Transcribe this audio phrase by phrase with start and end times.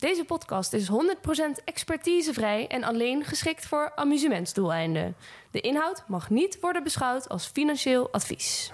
[0.00, 0.92] Deze podcast is 100%
[1.64, 5.14] expertisevrij en alleen geschikt voor amusementsdoeleinden.
[5.50, 8.70] De inhoud mag niet worden beschouwd als financieel advies.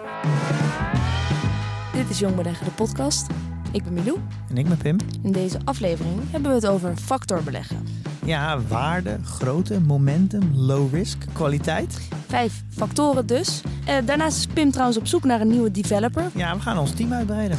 [1.93, 3.27] Dit is Jong Beleggen, de podcast.
[3.71, 4.19] Ik ben Milou.
[4.49, 4.97] En ik ben Pim.
[5.23, 7.87] In deze aflevering hebben we het over factorbeleggen.
[8.25, 12.07] Ja, waarde, grootte, momentum, low risk, kwaliteit.
[12.27, 13.61] Vijf factoren dus.
[13.85, 16.29] Eh, daarnaast is Pim trouwens op zoek naar een nieuwe developer.
[16.35, 17.57] Ja, we gaan ons team uitbreiden.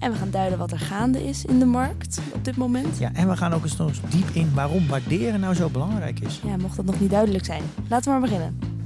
[0.00, 2.98] En we gaan duiden wat er gaande is in de markt op dit moment.
[2.98, 6.40] Ja, en we gaan ook eens nog diep in waarom waarderen nou zo belangrijk is.
[6.44, 7.62] Ja, mocht dat nog niet duidelijk zijn.
[7.88, 8.79] Laten we maar beginnen.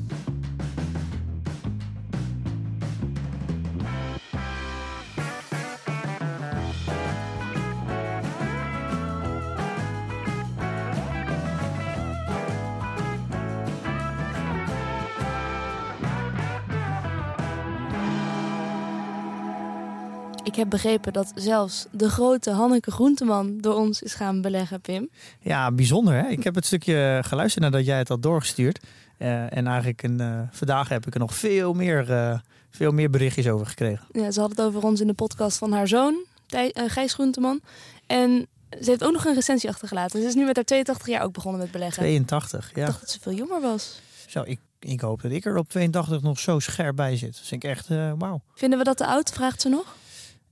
[20.54, 25.10] Ik heb begrepen dat zelfs de grote Hanneke Groenteman door ons is gaan beleggen, Pim.
[25.40, 26.28] Ja, bijzonder hè.
[26.28, 28.80] Ik heb het stukje geluisterd nadat jij het had doorgestuurd.
[29.18, 32.38] Uh, en eigenlijk een, uh, vandaag heb ik er nog veel meer, uh,
[32.70, 34.06] veel meer berichtjes over gekregen.
[34.12, 37.60] Ja, ze had het over ons in de podcast van haar zoon, Thij, Gijs Groenteman.
[38.06, 38.46] En
[38.80, 40.20] ze heeft ook nog een recensie achtergelaten.
[40.20, 42.02] Ze is nu met haar 82 jaar ook begonnen met beleggen.
[42.02, 42.80] 82, ja.
[42.80, 44.00] Ik dacht dat ze veel jonger was.
[44.26, 47.38] Zo, ik, ik hoop dat ik er op 82 nog zo scherp bij zit.
[47.38, 47.88] Dus ik echt,
[48.18, 48.42] wauw.
[48.54, 49.96] Vinden we dat te oud, vraagt ze nog?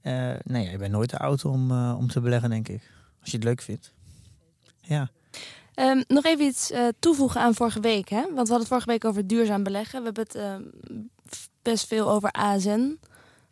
[0.02, 2.90] Uh, nee, je bent nooit te oud om, uh, om te beleggen, denk ik.
[3.20, 3.92] Als je het leuk vindt.
[4.80, 5.10] Ja.
[5.74, 8.08] Um, nog even iets uh, toevoegen aan vorige week.
[8.08, 8.20] Hè?
[8.20, 9.98] Want we hadden het vorige week over duurzaam beleggen.
[9.98, 10.62] We hebben het
[11.62, 12.98] best veel over ASN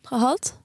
[0.02, 0.58] gehad.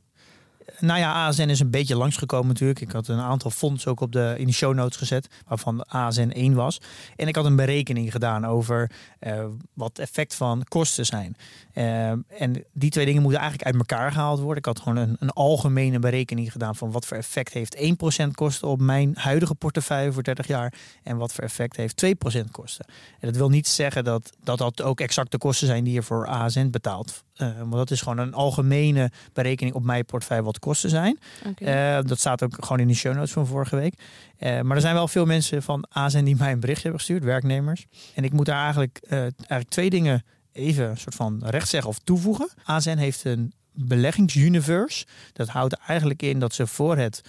[0.79, 2.81] Nou ja, ASN is een beetje langsgekomen natuurlijk.
[2.81, 6.29] Ik had een aantal fondsen ook op de, in de show notes gezet, waarvan ASN
[6.29, 6.81] 1 was.
[7.15, 11.35] En ik had een berekening gedaan over uh, wat effect van kosten zijn.
[11.75, 14.57] Uh, en die twee dingen moeten eigenlijk uit elkaar gehaald worden.
[14.57, 17.77] Ik had gewoon een, een algemene berekening gedaan van wat voor effect heeft
[18.23, 20.73] 1% kosten op mijn huidige portefeuille voor 30 jaar.
[21.03, 22.09] En wat voor effect heeft 2%
[22.51, 22.85] kosten.
[23.19, 26.01] En dat wil niet zeggen dat, dat dat ook exact de kosten zijn die je
[26.01, 27.23] voor ASN betaalt.
[27.37, 31.19] Uh, maar dat is gewoon een algemene berekening op mijn portefeuille wat kosten zijn.
[31.45, 31.97] Okay.
[31.97, 33.93] Uh, dat staat ook gewoon in de show notes van vorige week.
[34.39, 37.23] Uh, maar er zijn wel veel mensen van ASN die mij een berichtje hebben gestuurd,
[37.23, 37.85] werknemers.
[38.13, 40.23] En ik moet daar eigenlijk, eigenlijk twee dingen
[40.55, 42.49] even een soort van recht zeggen of toevoegen.
[42.63, 45.05] ASN heeft een beleggingsuniverse.
[45.33, 47.21] Dat houdt eigenlijk in dat ze voor het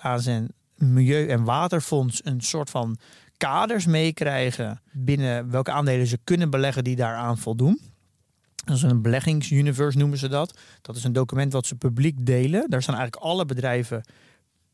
[0.00, 2.98] ASN Milieu- en Waterfonds een soort van
[3.36, 7.80] kaders meekrijgen binnen welke aandelen ze kunnen beleggen die daaraan voldoen.
[8.64, 10.58] Dat is een beleggingsuniverse noemen ze dat.
[10.82, 12.70] Dat is een document wat ze publiek delen.
[12.70, 14.04] Daar staan eigenlijk alle bedrijven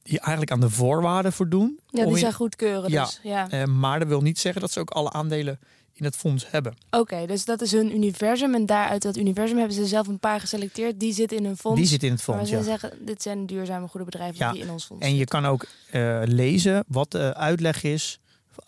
[0.02, 1.80] die eigenlijk aan de voorwaarden voldoen.
[1.86, 2.90] Ja, die zijn goedkeuren.
[2.90, 3.20] Ja, dus.
[3.22, 3.52] ja.
[3.52, 5.58] Uh, maar dat wil niet zeggen dat ze ook alle aandelen
[5.94, 6.75] in het fonds hebben.
[6.87, 8.55] Oké, okay, dus dat is hun universum.
[8.55, 11.00] En daaruit dat universum hebben ze zelf een paar geselecteerd.
[11.00, 11.81] Die zitten in hun fonds.
[11.81, 12.62] Die zitten in het fonds, maar ze ja.
[12.62, 14.53] zeggen, dit zijn duurzame goede bedrijven ja.
[14.53, 15.41] die in ons fonds En je zitten.
[15.41, 18.19] kan ook uh, lezen wat de uitleg is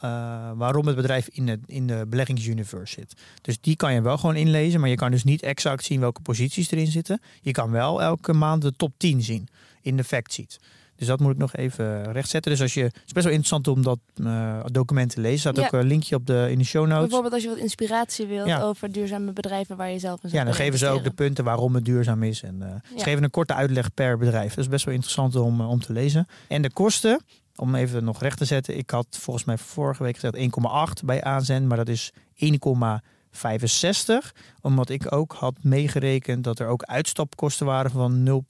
[0.05, 3.15] uh, waarom het bedrijf in, het, in de beleggingsuniverse zit.
[3.43, 6.21] Dus die kan je wel gewoon inlezen, maar je kan dus niet exact zien welke
[6.21, 7.21] posities erin zitten.
[7.41, 9.49] Je kan wel elke maand de top 10 zien
[9.83, 10.59] in de factsheet.
[10.97, 12.51] Dus dat moet ik nog even rechtzetten.
[12.51, 15.33] Dus als je, het is best wel interessant om dat uh, document te lezen.
[15.35, 15.65] Er staat Ja.
[15.79, 17.01] ook een linkje op de, in de show notes.
[17.01, 18.61] Bijvoorbeeld als je wat inspiratie wilt Ja.
[18.63, 21.75] over duurzame bedrijven waar je zelf in Ja, dan geven ze ook de punten waarom
[21.75, 22.43] het duurzaam is.
[22.43, 22.81] En uh, Ja.
[22.99, 24.49] ze geven een korte uitleg per bedrijf.
[24.55, 26.27] Dat is best wel interessant om, uh, om te lezen.
[26.49, 27.21] En de kosten,
[27.57, 28.79] om even nog recht te zetten.
[28.79, 32.13] Ik had volgens mij vorige week gezegd 1,8 bij AZN, maar dat is
[33.37, 34.33] 1,65.
[34.61, 38.43] Omdat ik ook had meegerekend dat er ook uitstapkosten waren van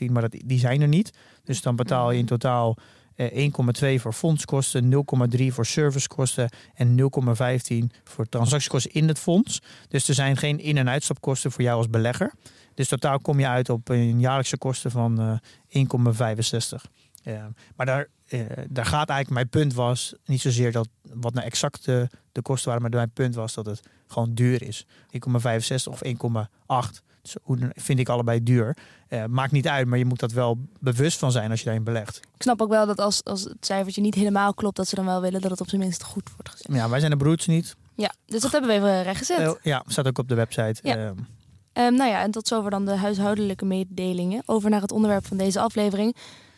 [0.00, 1.10] 0,15, maar dat, die zijn er niet.
[1.44, 2.76] Dus dan betaal je in totaal
[3.14, 3.50] eh,
[3.96, 5.04] 1,2 voor fondskosten,
[5.36, 9.62] 0,3 voor servicekosten en 0,15 voor transactiekosten in het fonds.
[9.88, 12.32] Dus er zijn geen in- en uitstapkosten voor jou als belegger.
[12.74, 15.38] Dus totaal kom je uit op een jaarlijkse kosten van eh
[15.68, 16.86] 1,65.
[17.22, 20.88] Ja, maar daar, eh, daar gaat eigenlijk mijn punt was niet zozeer dat
[21.20, 24.62] wat nou exact de, de kosten waren, maar mijn punt was dat het gewoon duur
[24.62, 24.86] is.
[24.86, 24.88] 1,65
[25.90, 27.02] of 1,8.
[27.22, 27.36] Dus
[27.74, 28.76] vind ik allebei duur.
[29.08, 31.84] Eh, maakt niet uit, maar je moet dat wel bewust van zijn als je daarin
[31.84, 32.16] belegt.
[32.16, 35.04] Ik snap ook wel dat als, als het cijfertje niet helemaal klopt, dat ze dan
[35.04, 36.66] wel willen dat het op zijn minst goed wordt gezet.
[36.72, 37.76] Ja, wij zijn de broeds niet.
[37.94, 39.38] Ja, dus dat hebben we even rechtgezet.
[39.38, 40.80] Eh, ja, staat ook op de website.
[40.82, 40.96] Ja.
[40.96, 41.14] Ehm,
[41.76, 44.42] Ehm, nou ja, en tot zover dan de huishoudelijke mededelingen.
[44.46, 46.16] Over naar het onderwerp van deze aflevering.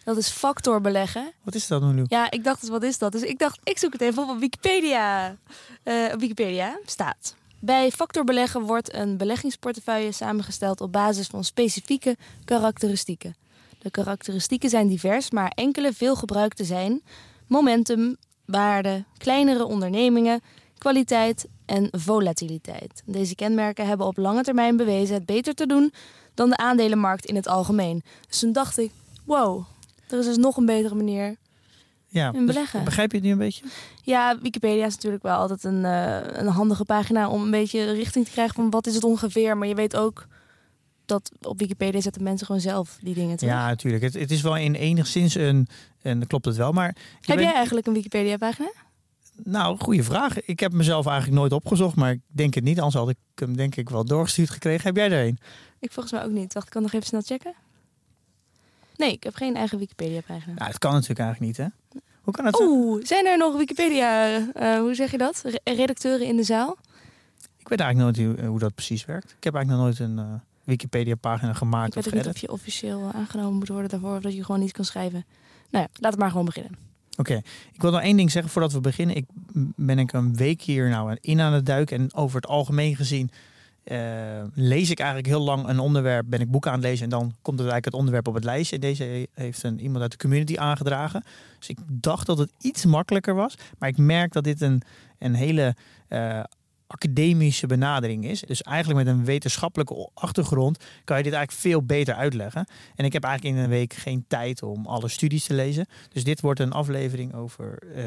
[0.08, 1.32] Dat is factor beleggen.
[1.42, 2.04] Wat is dat nu?
[2.06, 3.12] Ja, ik dacht, dus wat is dat?
[3.12, 5.36] Dus ik dacht, ik zoek het even op op Wikipedia.
[5.82, 7.34] Eh, op Wikipedia staat.
[7.60, 13.36] Bij factor beleggen wordt een beleggingsportefeuille samengesteld op basis van specifieke karakteristieken.
[13.78, 17.02] De karakteristieken zijn divers, maar enkele veel gebruikte zijn
[17.46, 20.40] momentum, waarde, kleinere ondernemingen,
[20.78, 23.02] kwaliteit en volatiliteit.
[23.04, 25.92] Deze kenmerken hebben op lange termijn bewezen het beter te doen
[26.34, 28.02] dan de aandelenmarkt in het algemeen.
[28.28, 28.90] Dus toen dacht ik,
[29.24, 29.64] wow,
[30.12, 31.36] er is dus nog een betere manier
[32.06, 32.84] Ja, in dus beleggen.
[32.84, 33.64] begrijp je het nu een beetje?
[34.02, 38.24] Ja, Wikipedia is natuurlijk wel altijd een, eh, een handige pagina om een beetje richting
[38.24, 39.56] te krijgen van wat is het ongeveer.
[39.56, 40.26] Maar je weet ook
[41.06, 43.48] dat op Wikipedia zetten mensen gewoon zelf die dingen toch?
[43.48, 44.02] Ja, natuurlijk.
[44.02, 45.68] Het, het is wel in enigszins een,
[46.02, 46.86] en klopt het wel, maar...
[46.86, 48.70] Heb bent- jij eigenlijk een Wikipedia pagina?
[49.44, 50.40] Nou, goede vraag.
[50.40, 52.76] Ik heb mezelf eigenlijk nooit opgezocht, maar ik denk het niet.
[52.78, 54.82] Anders had ik hem denk ik wel doorgestuurd gekregen.
[54.86, 55.38] Heb jij er een?
[55.80, 56.52] Ik volgens mij ook niet.
[56.54, 57.54] Wacht, ik kan nog even snel checken.
[58.98, 60.54] Nee, ik heb geen eigen Wikipedia pagina.
[60.54, 62.00] Nou, dat kan natuurlijk eigenlijk niet, hè?
[62.22, 62.60] Hoe kan het?
[62.60, 65.42] Oeh, zijn er nog Wikipedia, eh, hoe zeg je dat?
[65.44, 66.76] Re- redacteuren in de zaal?
[67.58, 69.34] Ik weet eigenlijk nooit hoe, hoe dat precies werkt.
[69.38, 72.52] Ik heb eigenlijk nog nooit een eh, Wikipedia-pagina gemaakt Ik weet of niet of je
[72.52, 75.24] officieel aangenomen moet worden daarvoor of dat je gewoon niet kan schrijven.
[75.70, 76.76] Nou ja, laten we maar gewoon beginnen.
[77.16, 77.34] Oké,
[77.72, 79.16] ik wil nog één ding zeggen voordat we beginnen.
[79.16, 79.24] Ik
[79.76, 83.30] ben ik een week hier nou in aan het duiken en over het algemeen gezien
[83.88, 87.10] eh, lees ik eigenlijk heel lang een onderwerp, ben ik boeken aan het lezen en
[87.10, 88.74] dan komt het eigenlijk het onderwerp op het lijstje.
[88.74, 91.24] En Deze heeft een, iemand uit de community aangedragen.
[91.58, 94.82] Dus ik dacht dat het iets makkelijker was, maar ik merk dat dit een,
[95.18, 95.74] een hele
[96.08, 96.40] eh,
[96.88, 98.40] academische benadering is.
[98.40, 102.66] Dus eigenlijk met een wetenschappelijke achtergrond kan je dit eigenlijk veel beter uitleggen.
[102.94, 105.86] En ik heb eigenlijk in een week geen tijd om alle studies te lezen.
[106.08, 108.04] Dus dit wordt een aflevering over eh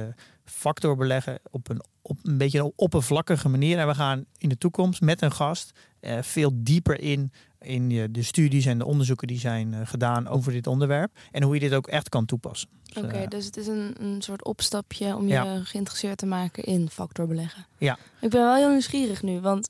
[0.51, 3.77] factorbeleggen op een, op een beetje een oppervlakkige manier.
[3.77, 7.31] En we gaan in de toekomst met een gast eh, veel dieper in,
[7.61, 11.11] in je- de studies en de onderzoeken die zijn eh, gedaan over dit onderwerp.
[11.31, 12.69] En hoe je dit ook echt kan toepassen.
[12.83, 16.63] Dus, Oké, eh, dus het is een, een soort opstapje om je geïnteresseerd te maken
[16.63, 17.65] in factorbeleggen.
[17.77, 17.97] Ja.
[18.21, 19.69] Ik ben wel heel nieuwsgierig nu, want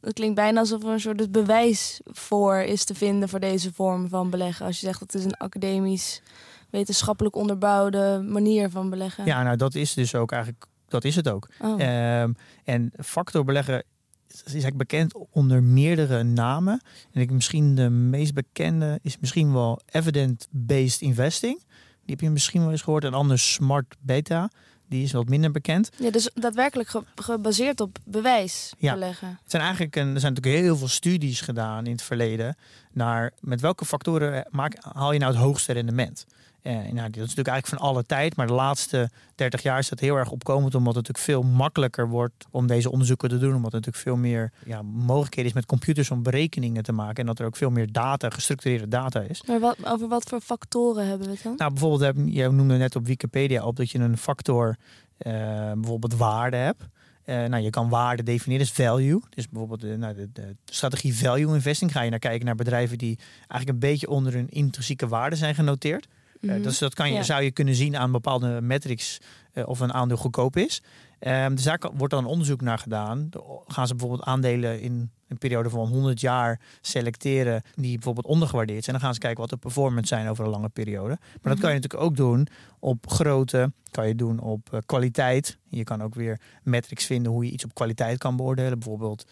[0.00, 3.72] het klinkt bijna alsof er een soort het bewijs voor is te vinden voor deze
[3.72, 4.66] vorm van beleggen.
[4.66, 6.22] Als je zegt dat het is een academisch,
[6.70, 9.24] wetenschappelijk onderbouwde manier van beleggen.
[9.24, 11.48] ja, nou dat is dus ook eigenlijk, dat is het ook.
[11.60, 11.80] Oh.
[11.82, 12.32] Ehm,
[12.64, 13.84] en factorbeleggen
[14.34, 16.80] is eigenlijk bekend onder meerdere namen.
[17.12, 21.58] En ik, misschien de meest bekende is misschien wel evidence-based investing.
[22.04, 23.04] Die heb je misschien wel eens gehoord.
[23.04, 24.50] Een ander smart beta.
[24.88, 25.88] Die is wat minder bekend.
[25.98, 28.92] Ja, dus daadwerkelijk ge- gebaseerd op bewijs Ja.
[28.92, 29.28] beleggen.
[29.28, 32.56] Het zijn eigenlijk een, er zijn natuurlijk heel veel studies gedaan in het verleden
[32.92, 36.26] naar met welke factoren maak, haal je nou het hoogste rendement.
[36.62, 39.88] Eh, nou, dat is natuurlijk eigenlijk van alle tijd, maar de laatste 30 jaar is
[39.88, 43.54] dat heel erg opkomend, omdat het natuurlijk veel makkelijker wordt om deze onderzoeken te doen,
[43.54, 47.26] omdat er natuurlijk veel meer ja, mogelijkheden is met computers om berekeningen te maken en
[47.26, 49.42] dat er ook veel meer data, gestructureerde data is.
[49.46, 51.54] Maar wat, over wat voor factoren hebben we het dan?
[51.56, 54.76] Nou, bijvoorbeeld, heb, jij noemde net op Wikipedia op dat je een factor,
[55.16, 55.32] eh,
[55.72, 56.84] bijvoorbeeld waarde hebt.
[57.24, 59.20] Eh, nou, je kan waarde definiëren, dus value.
[59.30, 61.92] Dus bijvoorbeeld de, nou, de, de strategie value investing.
[61.92, 65.54] Ga je naar kijken naar bedrijven die eigenlijk een beetje onder hun intrinsieke waarde zijn
[65.54, 66.08] genoteerd.
[66.42, 66.62] Eh, Mhm.
[66.62, 67.22] dus dat kan je, Ja.
[67.22, 69.18] zou je kunnen zien aan bepaalde metrics
[69.52, 70.82] eh, of een aandeel goedkoop is.
[71.18, 73.28] Ehm, dus daar kan- wordt dan onderzoek naar gedaan.
[73.66, 78.96] Gaan ze bijvoorbeeld aandelen in een periode van 100 jaar selecteren die bijvoorbeeld ondergewaardeerd zijn.
[78.96, 81.18] Dan gaan ze kijken wat de performance zijn over een lange periode.
[81.42, 82.46] Maar dat kan je natuurlijk ook doen
[82.78, 85.58] op grootte, kan je doen op eh, kwaliteit.
[85.68, 88.78] Je kan ook weer metrics vinden hoe je iets op kwaliteit kan beoordelen.
[88.78, 89.24] Bijvoorbeeld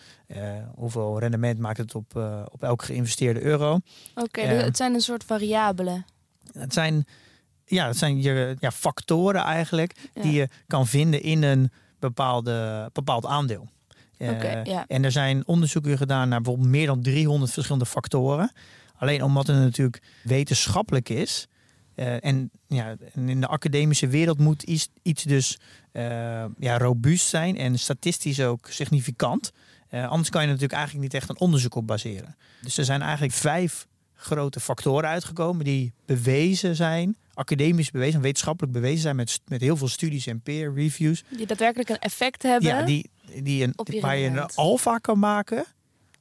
[0.74, 3.78] hoeveel rendement maakt het op, eh, op elke geïnvesteerde euro.
[4.14, 6.04] Oké, dus het zijn een soort variabelen.
[6.52, 7.04] Het zijn,
[7.64, 10.22] ja, het zijn je, ja, factoren eigenlijk Ja.
[10.22, 13.68] die je kan vinden in een bepaalde, bepaald aandeel.
[14.16, 14.84] Eh, ja.
[14.86, 18.52] En er zijn onderzoeken gedaan naar bijvoorbeeld meer dan 300 verschillende factoren.
[18.96, 21.46] Alleen omdat het natuurlijk wetenschappelijk is.
[21.94, 25.58] eh, en, ja, in de academische wereld moet iets, iets dus
[25.92, 26.02] eh,
[26.58, 29.52] ja, robuust zijn en statistisch ook significant.
[29.90, 32.36] Anders kan je natuurlijk eigenlijk niet echt een onderzoek op baseren.
[32.62, 33.86] Dus er zijn eigenlijk vijf
[34.20, 39.88] grote factoren uitgekomen die bewezen zijn, academisch bewezen, wetenschappelijk bewezen zijn met, met heel veel
[39.88, 41.24] studies en peer reviews.
[41.28, 42.68] Die daadwerkelijk een effect hebben.
[42.68, 43.10] Ja, die,
[43.42, 45.64] die een, op je waar je een alfa kan maken,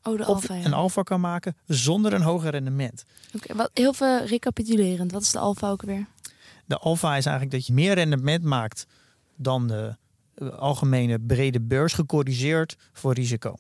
[0.04, 0.54] oh, de.
[0.54, 0.66] Ja.
[0.66, 3.04] een alfa kan maken zonder een hoger rendement.
[3.36, 5.12] Oké, wat, heel veel recapitulerend.
[5.12, 6.06] Wat is de alfa ook weer?
[6.66, 8.86] De alfa is eigenlijk dat je meer rendement maakt
[9.36, 9.96] dan de
[10.36, 13.56] eh, algemene brede beurs gecorrigeerd voor risico.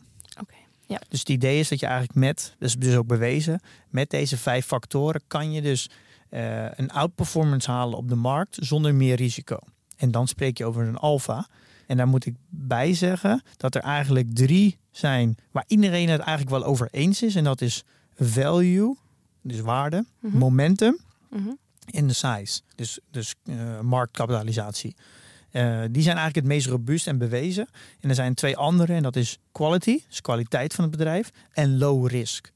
[0.89, 1.01] Ja.
[1.09, 4.65] Dus het idee is dat je eigenlijk met, dus dus ook bewezen, met deze vijf
[4.65, 5.89] factoren kan je dus
[6.29, 9.57] eh, een outperformance halen op de markt zonder meer risico.
[9.97, 11.47] En dan spreek je over een alfa.
[11.87, 16.49] En daar moet ik bij zeggen dat er eigenlijk drie zijn waar iedereen het eigenlijk
[16.49, 17.35] wel over eens is.
[17.35, 17.83] En dat is
[18.15, 18.95] value,
[19.41, 20.37] dus waarde, Mhm.
[20.37, 20.97] momentum
[21.29, 21.49] Mhm.
[21.91, 22.61] en de size.
[22.75, 24.95] Dus, dus uh, marktkapitalisatie.
[25.51, 27.67] Uh, die zijn eigenlijk het meest robuust en bewezen.
[27.99, 31.77] En er zijn twee andere, en dat is quality, dus kwaliteit van het bedrijf, en
[31.77, 32.51] low risk.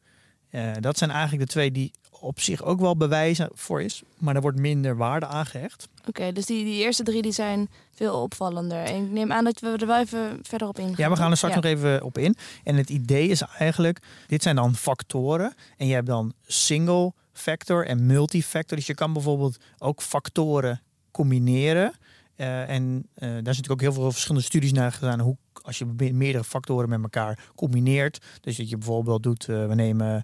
[0.52, 4.36] Uh, dat zijn eigenlijk de twee die op zich ook wel bewijzen voor is, maar
[4.36, 5.88] er wordt minder waarde aangehecht.
[6.08, 8.84] Oké, dus die, die eerste drie die zijn veel opvallender.
[8.84, 10.96] En ik neem aan dat we er wel even verder op ingaan.
[10.98, 12.36] Ja, we gaan er straks nog even op in.
[12.64, 15.54] En het idee is eigenlijk, dit zijn dan factoren.
[15.78, 18.78] En je hebt dan single factor en multifactor.
[18.78, 20.82] Dus je kan bijvoorbeeld ook factoren
[21.12, 21.94] combineren.
[22.38, 25.20] Uh, en uh, daar zijn natuurlijk ook heel veel verschillende studies naar gedaan.
[25.20, 28.26] Hoe als je meerdere factoren met elkaar combineert.
[28.42, 30.24] Dus dat je bijvoorbeeld doet, uh, we nemen,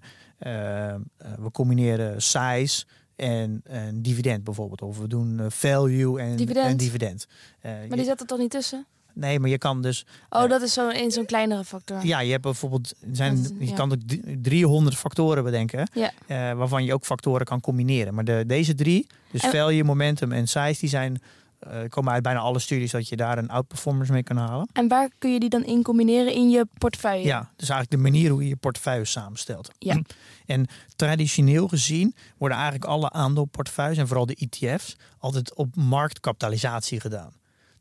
[1.18, 2.84] we combineren size
[3.16, 4.82] en, en dividend bijvoorbeeld.
[4.82, 6.66] Of we doen value en dividend.
[6.66, 7.26] En dividend.
[7.62, 8.86] maar die zet er toch niet tussen?
[9.14, 10.06] Nee, maar je kan dus.
[10.30, 12.06] Oh, dat is zo in zo'n kleinere factor.
[12.06, 12.94] Ja, je hebt bijvoorbeeld.
[13.12, 13.98] Zijn, is, je kan ook
[14.42, 15.90] 300 factoren bedenken.
[15.92, 16.54] Ja.
[16.54, 18.14] Waarvan je ook factoren kan combineren.
[18.14, 21.22] Maar de, deze drie, dus en, value, momentum en size, die zijn.
[21.68, 24.68] Uh, komen uit bijna alle studies dat je daar een outperformance mee kan halen.
[24.72, 27.26] En waar kun je die dan in combineren in je portefeuille?
[27.26, 29.70] Ja, dus eigenlijk de manier hoe je je portefeuille samenstelt.
[29.78, 30.00] Ja.
[30.46, 37.32] En traditioneel gezien worden eigenlijk alle aandeelportefeuilles en vooral de ETF's altijd op marktkapitalisatie gedaan.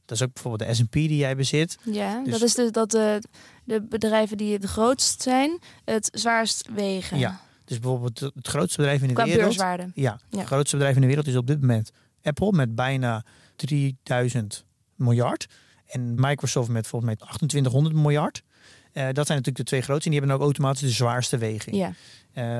[0.06, 1.78] Dat is ook bijvoorbeeld de S&P die jij bezit.
[1.84, 3.22] Ja, dus dat is dus dat de,
[3.64, 7.18] de bedrijven die het grootst zijn, het zwaarst wegen.
[7.18, 9.44] Ja, dus bijvoorbeeld het grootste bedrijf in de Qua wereld.
[9.44, 9.92] beurswaarde.
[9.94, 11.92] Ja, het grootste bedrijf in de wereld is op dit moment
[12.24, 13.24] Apple met bijna
[13.68, 15.48] 3000 miljard.
[15.86, 18.44] En Microsoft met volgens mij 2800 miljard.
[18.94, 20.06] Uh, dat zijn natuurlijk de twee grootste.
[20.06, 21.76] En die hebben ook automatisch de zwaarste weging.
[21.76, 21.94] Ja.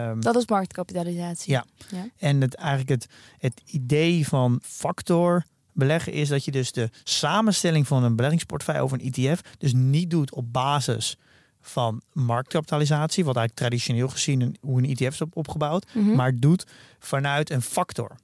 [0.10, 1.52] Um, dat is marktkapitalisatie.
[1.52, 1.66] Ja.
[1.92, 2.08] ja.
[2.18, 7.88] En het, eigenlijk het, het idee van factor beleggen is dat je dus de samenstelling
[7.88, 11.18] van een beleggingsportefeuille over een ETF dus niet doet op basis
[11.62, 16.16] van marktkapitalisatie, wat eigenlijk traditioneel gezien hoe een ETF is op, opgebouwd, Mhm.
[16.16, 16.66] maar doet
[17.00, 18.16] vanuit een factor.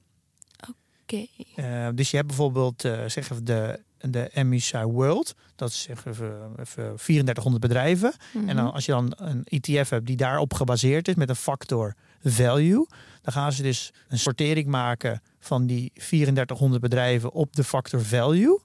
[1.06, 1.26] Oké.
[1.54, 1.88] Okay.
[1.88, 6.06] Uh, dus je hebt bijvoorbeeld, uh, zeg even de, de MSCI World, dat is zeg
[6.06, 8.12] even, even 3400 bedrijven.
[8.32, 8.48] Mhm.
[8.48, 11.94] En dan, als je dan een ETF hebt die daarop gebaseerd is met een factor
[12.22, 12.86] value,
[13.22, 18.60] dan gaan ze dus een sortering maken van die 3400 bedrijven op de factor value.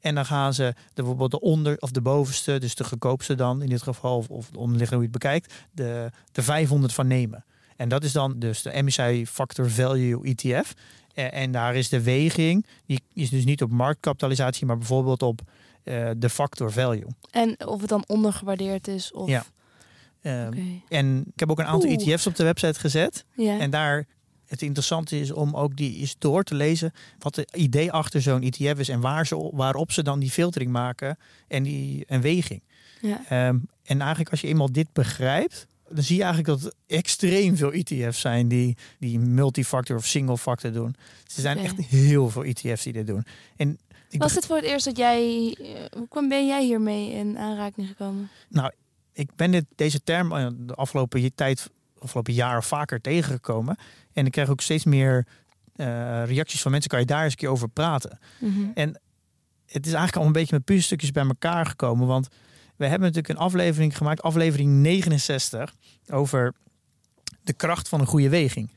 [0.00, 3.62] En dan gaan ze de, bijvoorbeeld de onder of de bovenste, dus de goedkoopste dan
[3.62, 7.06] in dit geval, of, of de onderliggende hoe je het bekijkt, de, de 500 van
[7.06, 7.44] nemen.
[7.76, 10.74] En dat is dan dus de MSCI Factor Value ETF.
[11.14, 15.40] En, en daar is de weging, die is dus niet op marktkapitalisatie, maar bijvoorbeeld op
[15.84, 17.06] uh, de factor value.
[17.30, 19.12] En of het dan ondergewaardeerd is?
[19.12, 19.28] Of...
[19.28, 19.44] Ja.
[20.20, 20.82] Okay.
[20.88, 22.08] En ik heb ook een aantal Oeh.
[22.08, 23.24] ETF's op de website gezet.
[23.34, 23.58] Ja.
[23.58, 24.06] En daar
[24.46, 28.42] het interessante is om ook die eens door te lezen wat het idee achter zo'n
[28.42, 31.18] ETF is en waar ze, waarop ze dan die filtering maken
[31.48, 32.62] en die en weging.
[33.00, 33.48] Ja.
[33.48, 37.56] Um, en eigenlijk als je eenmaal dit begrijpt, dan zie je eigenlijk dat er extreem
[37.56, 40.94] veel ETF's zijn die, die multifactor of single factor doen.
[41.24, 43.24] Er zijn echt heel veel ETF's die dit doen.
[43.56, 45.56] En ik Was het voor het eerst dat jij...
[45.60, 48.28] eh, Hoe kwam ben jij hiermee in aanraking gekomen?
[48.48, 48.72] Nou,
[49.12, 53.76] ik ben dit, deze term eh, de afgelopen tijd, afgelopen jaar vaker tegengekomen.
[54.12, 55.26] En ik krijg ook steeds meer
[55.76, 55.86] uh,
[56.26, 56.90] reacties van mensen.
[56.90, 58.18] Kan je daar eens een keer over praten?
[58.38, 58.70] Mhm.
[58.74, 58.88] En
[59.66, 62.06] het is eigenlijk al een beetje met puzzelstukjes bij elkaar gekomen.
[62.06, 62.28] Want
[62.76, 65.74] we hebben natuurlijk een aflevering gemaakt, aflevering 69,
[66.10, 66.54] over
[67.42, 68.68] de kracht van een goede weging.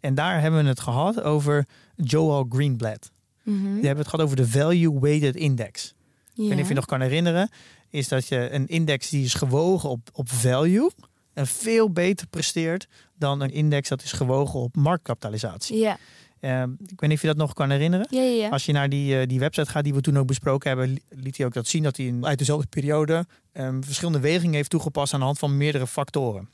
[0.00, 1.66] En daar hebben we het gehad over
[1.96, 3.10] Joel Greenblatt.
[3.42, 3.62] Mhm.
[3.62, 5.94] We hebben het gehad over de Value Weighted Index.
[6.32, 6.42] Ja.
[6.42, 7.50] Ik weet niet of je nog kan herinneren,
[7.90, 10.90] is dat je een index die is gewogen op, op value
[11.32, 12.86] en veel beter presteert
[13.18, 15.76] dan een index dat is gewogen op marktkapitalisatie.
[15.76, 15.98] Ja.
[16.40, 18.06] Uh, ik weet niet of je dat nog kan herinneren.
[18.10, 18.48] Ja, ja, ja.
[18.48, 21.36] Als je naar die, uh, die website gaat die we toen ook besproken hebben, liet
[21.36, 25.12] hij ook dat zien dat hij in, uit dezelfde periode um, verschillende wegingen heeft toegepast
[25.12, 26.48] aan de hand van meerdere factoren.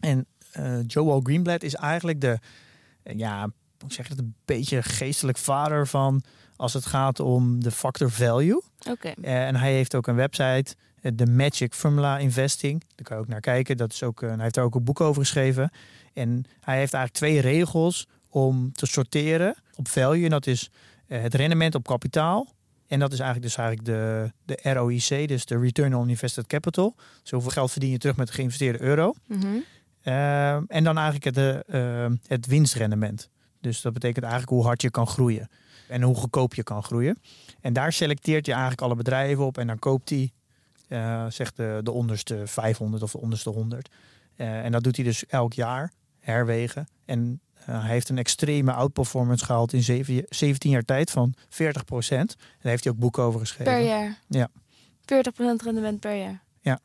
[0.00, 0.26] En
[0.58, 2.38] uh, Joel Greenblatt is eigenlijk de,
[3.02, 6.22] ja, hoe zeg je dat, een beetje geestelijk vader van
[6.56, 8.62] als het gaat om de factor value.
[8.90, 9.08] Oké.
[9.08, 12.80] En hij heeft ook een website, de Magic Formula Investing.
[12.94, 13.76] Daar kan je ook naar kijken.
[13.76, 15.70] Dat is ook, hij heeft daar ook een boek over geschreven.
[16.12, 18.06] En hij heeft eigenlijk twee regels
[18.46, 20.24] om te sorteren op value.
[20.24, 20.70] En dat is
[21.06, 22.56] uh, het rendement op kapitaal.
[22.86, 26.94] En dat is eigenlijk dus eigenlijk de, de ROIC, dus de Return on Invested Capital.
[27.22, 29.14] Dus hoeveel geld verdien je terug met de geïnvesteerde euro.
[29.26, 29.64] Mm -hmm.
[30.68, 31.64] en dan eigenlijk het,
[32.26, 33.28] het winstrendement.
[33.60, 35.48] Dus dat betekent eigenlijk hoe hard je kan groeien.
[35.88, 37.18] En hoe goedkoop je kan groeien.
[37.60, 39.58] En daar selecteert je eigenlijk alle bedrijven op.
[39.58, 40.32] En dan koopt hij,
[40.88, 43.88] uh, zegt de, de onderste 500 of de onderste 100.
[44.36, 46.88] Uh, en dat doet hij dus elk jaar, herwegen.
[47.04, 51.84] En uh, hij heeft een extreme outperformance gehaald in zeven, 17 jaar tijd van 40
[51.84, 52.36] procent.
[52.36, 53.72] Daar heeft hij ook boeken over geschreven.
[53.72, 54.18] Per jaar?
[54.28, 54.48] Ja.
[55.04, 56.42] 40 procent rendement per jaar?
[56.60, 56.78] Ja.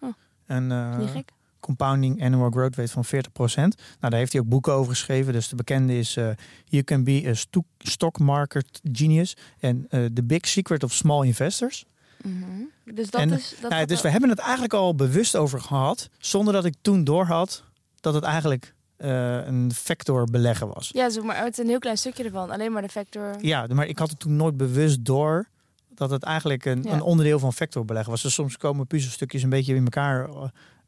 [0.00, 0.14] Oh.
[0.46, 1.30] En, Niet gek?
[1.60, 3.10] compounding annual growth rate van 40%.
[3.44, 5.32] Nou, daar heeft hij ook boeken over geschreven.
[5.32, 6.30] Dus de bekende is uh,
[6.64, 11.84] You Can Be a sto Stock Market Genius en The Big Secret of Small Investors.
[12.22, 12.44] Mhm.
[12.84, 13.54] Dus dat En, is.
[13.60, 17.04] Dat Nou, dus we hebben het eigenlijk al bewust over gehad, zonder dat ik toen
[17.04, 17.64] doorhad
[18.00, 20.90] dat het eigenlijk eh, een factor beleggen was.
[20.92, 22.50] Ja, zo, maar het is een heel klein stukje ervan.
[22.50, 23.34] Alleen maar de factor.
[23.40, 25.48] Ja, maar ik had het toen nooit bewust door
[25.94, 26.92] dat het eigenlijk een, Ja.
[26.92, 28.22] een onderdeel van factor beleggen was.
[28.22, 30.28] Dus soms komen puzzelstukjes een beetje in elkaar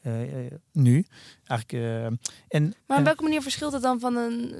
[0.02, 1.06] eh, eh, nu.
[1.44, 2.12] Eigenlijk,
[2.48, 4.54] en, Maar op welke manier verschilt het dan van een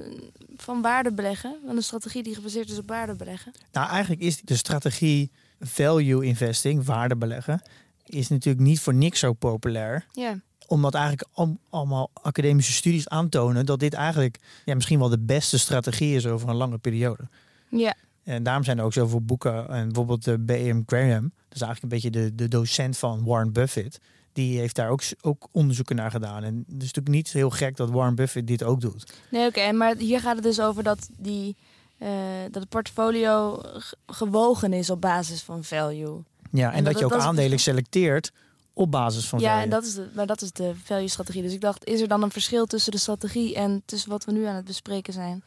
[0.55, 1.55] van waardebeleggen?
[1.65, 3.51] Van een strategie die gebaseerd is op waardebeleggen?
[3.71, 7.61] nou, eigenlijk is de strategie value investing, waarde beleggen,
[8.05, 10.05] is natuurlijk niet voor niks zo populair.
[10.11, 10.39] Ja.
[10.69, 15.59] Omdat eigenlijk al- allemaal academische studies aantonen dat dit eigenlijk ja, misschien wel de beste
[15.59, 17.27] strategie is over een lange periode.
[17.69, 17.93] Ja.
[18.23, 19.69] En daarom zijn er ook zoveel boeken.
[19.69, 20.81] En bijvoorbeeld de B.M.
[20.85, 23.99] Graham, dat is eigenlijk een beetje de, de docent van Warren Buffett.
[24.33, 26.43] Die heeft daar ook, ook onderzoeken naar gedaan.
[26.43, 29.13] En het is natuurlijk niet heel gek dat Warren Buffett dit ook doet.
[29.31, 29.71] Nee, oké.
[29.71, 31.55] maar hier gaat het dus over dat, die,
[31.97, 32.09] eh,
[32.51, 33.61] dat het portfolio
[34.07, 36.23] gewogen is op basis van value.
[36.51, 38.31] Ja, en, En dat, dat- je ook dat aandelen selecteert
[38.79, 39.63] op basis van ja, value.
[39.63, 41.41] en dat is de, maar dat is de value-strategie.
[41.41, 44.31] Dus ik dacht, is er dan een verschil tussen de strategie en tussen wat we
[44.31, 45.43] nu aan het bespreken zijn?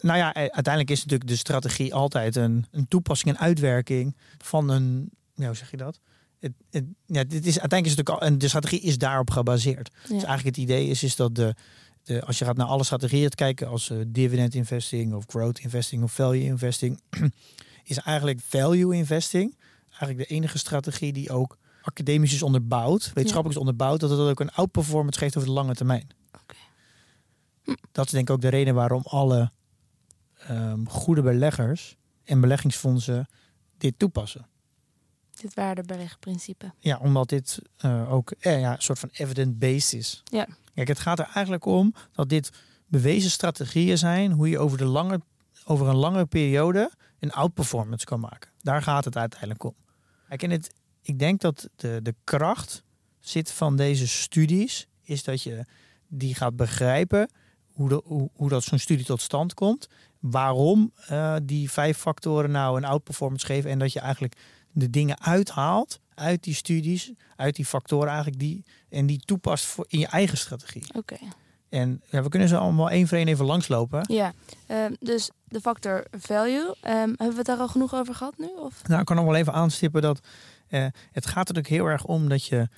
[0.00, 4.68] Nou ja, eh, uiteindelijk is natuurlijk de strategie altijd een, een toepassing en uitwerking van
[4.68, 5.10] een.
[5.34, 6.00] Ja, hoe zeg je dat?
[6.40, 9.30] Het, het, ja, dit is, uiteindelijk is het natuurlijk al, en de strategie is daarop
[9.30, 9.90] gebaseerd.
[10.02, 11.54] Dus eigenlijk het idee is, is dat de,
[12.02, 15.58] de, als je gaat naar alle strategieën te kijken, als eh, dividend investing of growth
[15.58, 17.00] investing of value investing,
[17.84, 19.56] is eigenlijk value investing
[19.88, 24.40] eigenlijk de enige strategie die ook academisch is onderbouwd, wetenschappelijk is onderbouwd, dat het ook
[24.40, 26.08] een outperformance geeft over de lange termijn.
[26.42, 26.56] Oké.
[27.92, 29.52] Dat is denk ik ook de reden waarom alle
[30.38, 33.28] ehm, goede beleggers en beleggingsfondsen
[33.78, 34.46] dit toepassen.
[35.40, 36.72] Dit waardebelegprincipe.
[36.78, 40.22] Ja, omdat dit eh, ook eh, ja, een soort van evident-based is.
[40.24, 40.46] Ja.
[40.74, 42.50] Kijk, het gaat er eigenlijk om dat dit
[42.86, 45.20] bewezen strategieën zijn hoe je over, de lange,
[45.64, 48.50] over een langere periode een outperformance kan maken.
[48.58, 49.74] Daar gaat het uiteindelijk om.
[50.28, 50.74] Kijk, en het,
[51.04, 52.82] ik denk dat de, de kracht
[53.20, 55.64] zit van deze studies, is dat je
[56.06, 57.30] die gaat begrijpen
[57.72, 59.88] hoe, de, hoe, hoe dat zo'n studie tot stand komt.
[60.20, 63.70] Waarom eh, die vijf factoren nou een outperformance geven.
[63.70, 64.36] En dat je eigenlijk
[64.72, 69.84] de dingen uithaalt uit die studies, uit die factoren eigenlijk die en die toepast voor
[69.88, 70.84] in je eigen strategie.
[70.94, 71.16] Oké.
[71.68, 74.04] En ja, we kunnen ze allemaal één voor één even langslopen.
[74.06, 74.32] Ja,
[74.66, 76.74] ehm, dus de factor value.
[76.80, 78.48] ehm, hebben we het daar al genoeg over gehad nu?
[78.56, 78.88] Of?
[78.88, 80.20] Nou, ik kan nog wel even aanstippen dat
[80.74, 82.68] eh, het gaat er natuurlijk heel erg om dat je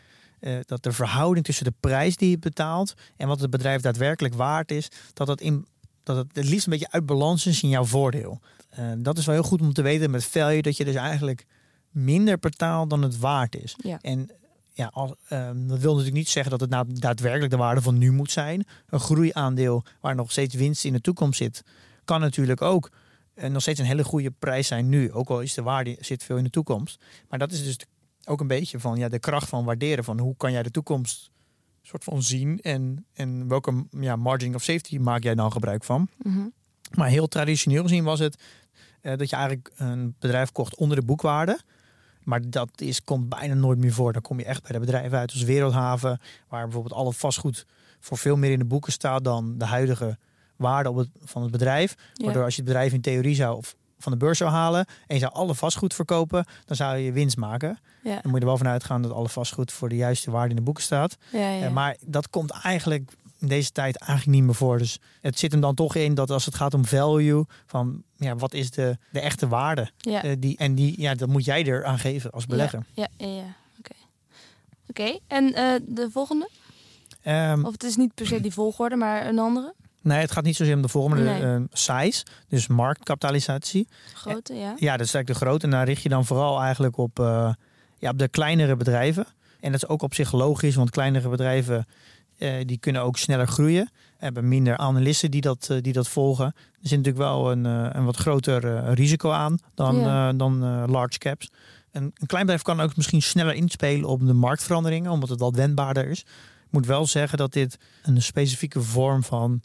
[0.40, 4.35] eh, dat de verhouding tussen de prijs die je betaalt en wat het bedrijf daadwerkelijk
[4.35, 5.66] waard is, dat het in
[6.02, 8.40] dat het het liefst een beetje uit balans is in jouw voordeel.
[8.68, 11.46] Eh, dat is wel heel goed om te weten met value dat je dus eigenlijk
[11.90, 13.74] minder betaalt dan het waard is.
[13.76, 13.98] Ja.
[14.00, 14.30] En
[14.72, 18.12] ja, als, dat wil natuurlijk niet zeggen dat het nou daadwerkelijk de waarde van nu
[18.12, 18.66] moet zijn.
[18.88, 21.62] Een groeiaandeel waar nog steeds winst in de toekomst zit,
[22.04, 22.90] kan natuurlijk ook
[23.49, 25.12] nog steeds een hele goede prijs zijn nu.
[25.12, 27.05] Ook al is de waarde zit veel in de toekomst.
[27.29, 27.79] Maar dat is dus
[28.25, 30.05] ook een beetje van ja, de kracht van waarderen.
[30.05, 31.31] Van hoe kan jij de toekomst
[31.83, 36.09] soort van zien en, en welke ja, margin of safety maak jij dan gebruik van.
[36.22, 36.46] Mhm.
[36.94, 38.42] Maar heel traditioneel gezien was het
[39.01, 41.61] eh, dat je eigenlijk een bedrijf kocht onder de boekwaarde.
[42.22, 44.12] Maar dat is, komt bijna nooit meer voor.
[44.12, 47.66] Dan kom je echt bij de bedrijven uit als Wereldhaven, waar bijvoorbeeld al het vastgoed
[48.01, 50.18] voor veel meer in de boeken staat dan de huidige
[50.57, 51.95] waarde op het, van het bedrijf.
[52.12, 52.25] Ja.
[52.25, 55.14] Waardoor als je het bedrijf in theorie zou of van de beurs zou halen en
[55.14, 57.79] je zou alle vastgoed verkopen, dan zou je winst maken.
[58.03, 58.12] Ja.
[58.12, 60.57] Dan moet je er wel van uitgaan dat alle vastgoed voor de juiste waarde in
[60.57, 61.16] de boeken staat.
[61.33, 61.64] Ja, ja.
[61.66, 64.79] Eh, maar dat komt eigenlijk in deze tijd eigenlijk niet meer voor.
[64.79, 68.37] Dus het zit hem dan toch in dat als het gaat om value, van ja,
[68.37, 69.90] wat is de, de echte waarde?
[69.97, 70.23] ja.
[70.23, 72.87] Eh, die, en die, ja, dat moet jij er aan geven als belegger.
[72.92, 73.55] Ja, ja, ja.
[73.79, 73.95] Oké.
[74.88, 76.49] Oké, en eh, de volgende?
[77.23, 79.75] Ehm, Of het is niet per se die volgorde, maar een andere?
[80.07, 81.42] Nee, het gaat niet zozeer om de volgende Nee.
[81.42, 83.88] eh, size, dus marktkapitalisatie.
[84.14, 84.75] Grote, ja.
[84.77, 85.64] Ja, dat is eigenlijk de grote.
[85.64, 87.53] En daar richt je dan vooral eigenlijk op, eh,
[87.99, 89.27] ja, op de kleinere bedrijven.
[89.61, 91.87] En dat is ook op zich logisch, want kleinere bedrijven
[92.38, 93.90] eh, die kunnen ook sneller groeien.
[94.19, 96.45] Hebben minder analisten die dat, eh, die dat volgen.
[96.47, 100.33] Er zit natuurlijk wel een, een wat groter risico aan dan, Ja.
[100.33, 101.51] dan large caps.
[101.92, 105.57] Een, een klein bedrijf kan ook misschien sneller inspelen op de marktveranderingen, omdat het wat
[105.57, 106.21] wendbaarder is.
[106.21, 109.61] Ik moet wel zeggen dat dit een specifieke vorm van,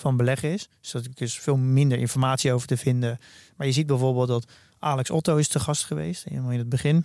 [0.00, 0.68] van beleggen is.
[0.80, 3.18] Dus dat is veel minder informatie over te vinden.
[3.56, 4.46] Maar je ziet bijvoorbeeld dat
[4.78, 7.04] Alex Otto is te gast geweest, helemaal in het begin.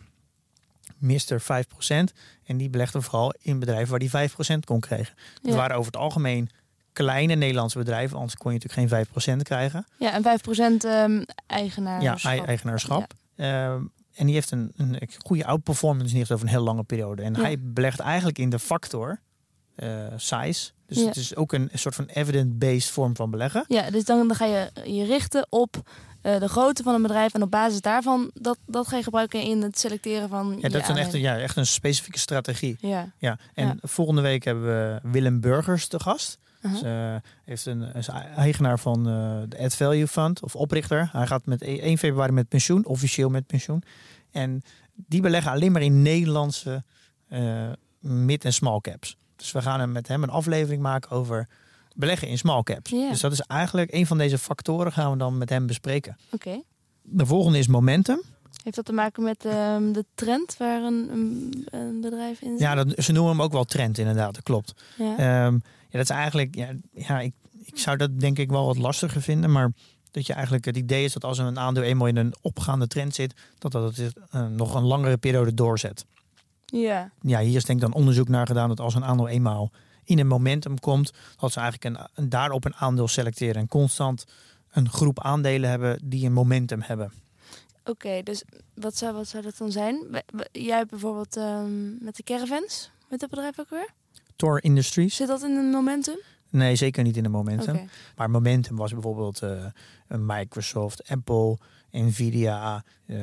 [0.98, 1.42] Mr.
[1.42, 2.14] 5%.
[2.46, 5.16] En die belegde vooral in bedrijven waar die 5% kon krijgen.
[5.42, 5.58] Dat Ja.
[5.58, 6.50] waren over het algemeen
[6.94, 9.06] kleine Nederlandse bedrijven, anders kon je natuurlijk geen
[9.38, 9.86] 5% krijgen.
[10.00, 12.18] Ja, en 5% ehm eigenaarschap.
[12.18, 13.14] Ja, ei- eigenaarschap.
[13.36, 13.74] Ja.
[13.74, 13.82] Ehm,
[14.14, 17.22] en die heeft een, een goede outperformance niet over een heel lange periode.
[17.22, 17.42] En Ja.
[17.42, 19.20] hij belegt eigenlijk in de factor
[19.76, 20.72] eh, size.
[20.88, 21.06] Dus Ja.
[21.06, 23.66] het is ook een soort van evidence-based vorm van beleggen.
[23.68, 25.90] Ja, dus dan, dan ga je je richten op
[26.22, 27.34] eh, de grootte van een bedrijf.
[27.34, 30.70] En op basis daarvan, dat, dat ga je gebruiken in het selecteren van Ja, je
[30.70, 32.76] dat is een echt, een- ja, echt een specifieke strategie.
[32.80, 33.12] Ja.
[33.18, 33.38] Ja.
[33.54, 33.76] En Ja.
[33.82, 36.38] volgende week hebben we Willem Burgers te gast.
[36.62, 36.74] Uh-huh.
[36.82, 39.04] Dus, eh, heeft een, is eigenaar van
[39.50, 41.10] de Ad Value Fund of oprichter.
[41.12, 43.84] Hij gaat met e- 1 februari met pensioen, officieel met pensioen.
[44.32, 44.62] En
[44.96, 46.84] die beleggen alleen maar in Nederlandse
[48.00, 49.18] mid- en small caps.
[49.36, 51.48] Dus we gaan hem met hem een aflevering maken over
[51.96, 52.90] beleggen in small caps.
[52.90, 56.18] Dus dat is eigenlijk een van deze factoren gaan we dan met hem bespreken.
[56.32, 56.62] Oké.
[57.02, 58.22] De volgende is momentum.
[58.64, 62.60] Heeft dat te maken met ehm, de trend waar een, een, een bedrijf in zit?
[62.60, 64.74] Ja, dat, ze noemen hem ook wel trend inderdaad, dat klopt.
[64.98, 65.18] Ja.
[65.18, 65.54] Ehm,
[65.90, 69.22] ja, dat is eigenlijk, ja, ja ik, ik zou dat denk ik wel wat lastiger
[69.22, 69.72] vinden, maar
[70.12, 73.16] dat je eigenlijk het idee is dat als een aandeel eenmaal in een opgaande trend
[73.16, 76.06] zit, dat dat het eh, nog een langere periode doorzet.
[76.82, 77.12] Ja.
[77.22, 79.72] Ja, hier is denk ik dan onderzoek naar gedaan dat als een aandeel eenmaal
[80.04, 84.26] in een momentum komt, dat ze eigenlijk een, een, daarop een aandeel selecteren en constant
[84.72, 87.12] een groep aandelen hebben die een momentum hebben.
[87.86, 90.24] Oké, dus wat zou, wat zou dat dan zijn?
[90.52, 93.90] Jij hebt bijvoorbeeld ehm, met de caravans, met dat bedrijf ook weer?
[94.36, 95.16] Tor Industries?
[95.16, 96.18] Zit dat in een momentum?
[96.50, 97.90] Nee, zeker niet in een momentum.
[98.16, 99.42] Maar momentum was bijvoorbeeld
[100.08, 101.58] een Microsoft, Apple,
[102.04, 103.18] Nvidia, eh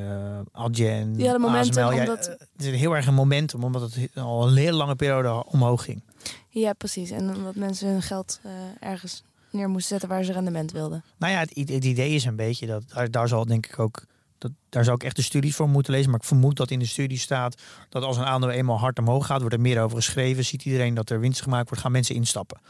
[0.52, 1.92] Adyen, hadden momentum ASML.
[1.92, 4.96] Ja, omdat- eh, het is heel erg een momentum, omdat het al een hele lange
[4.96, 6.02] periode omhoog ging.
[6.48, 7.10] Ja, precies.
[7.10, 8.50] En omdat mensen hun geld eh,
[8.88, 11.04] ergens neer moesten zetten waar ze rendement wilden.
[11.18, 14.04] Nou ja, het, het idee is een beetje dat daar, daar zal denk ik ook.
[14.38, 16.10] Dat, daar zou ik echt de studies voor moeten lezen.
[16.10, 19.26] Maar ik vermoed dat in de studie staat dat als een aandeel eenmaal hard omhoog
[19.26, 20.44] gaat, wordt er meer over geschreven.
[20.44, 22.60] Ziet iedereen dat er winst gemaakt wordt, gaan mensen instappen.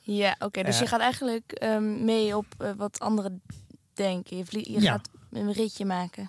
[0.00, 0.62] Ja, oké.
[0.62, 3.42] dus je gaat eigenlijk ehm, mee op wat anderen
[3.94, 4.36] denken.
[4.36, 4.90] Je, je Ja.
[4.92, 6.26] gaat een ritje maken.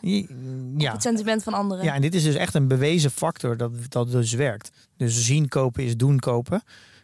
[0.78, 0.92] Ja.
[0.92, 1.84] Het sentiment van anderen.
[1.86, 4.70] Ja, en dit is dus echt een bewezen factor dat dat dus werkt.
[4.98, 6.62] Dus zien kopen is doen kopen.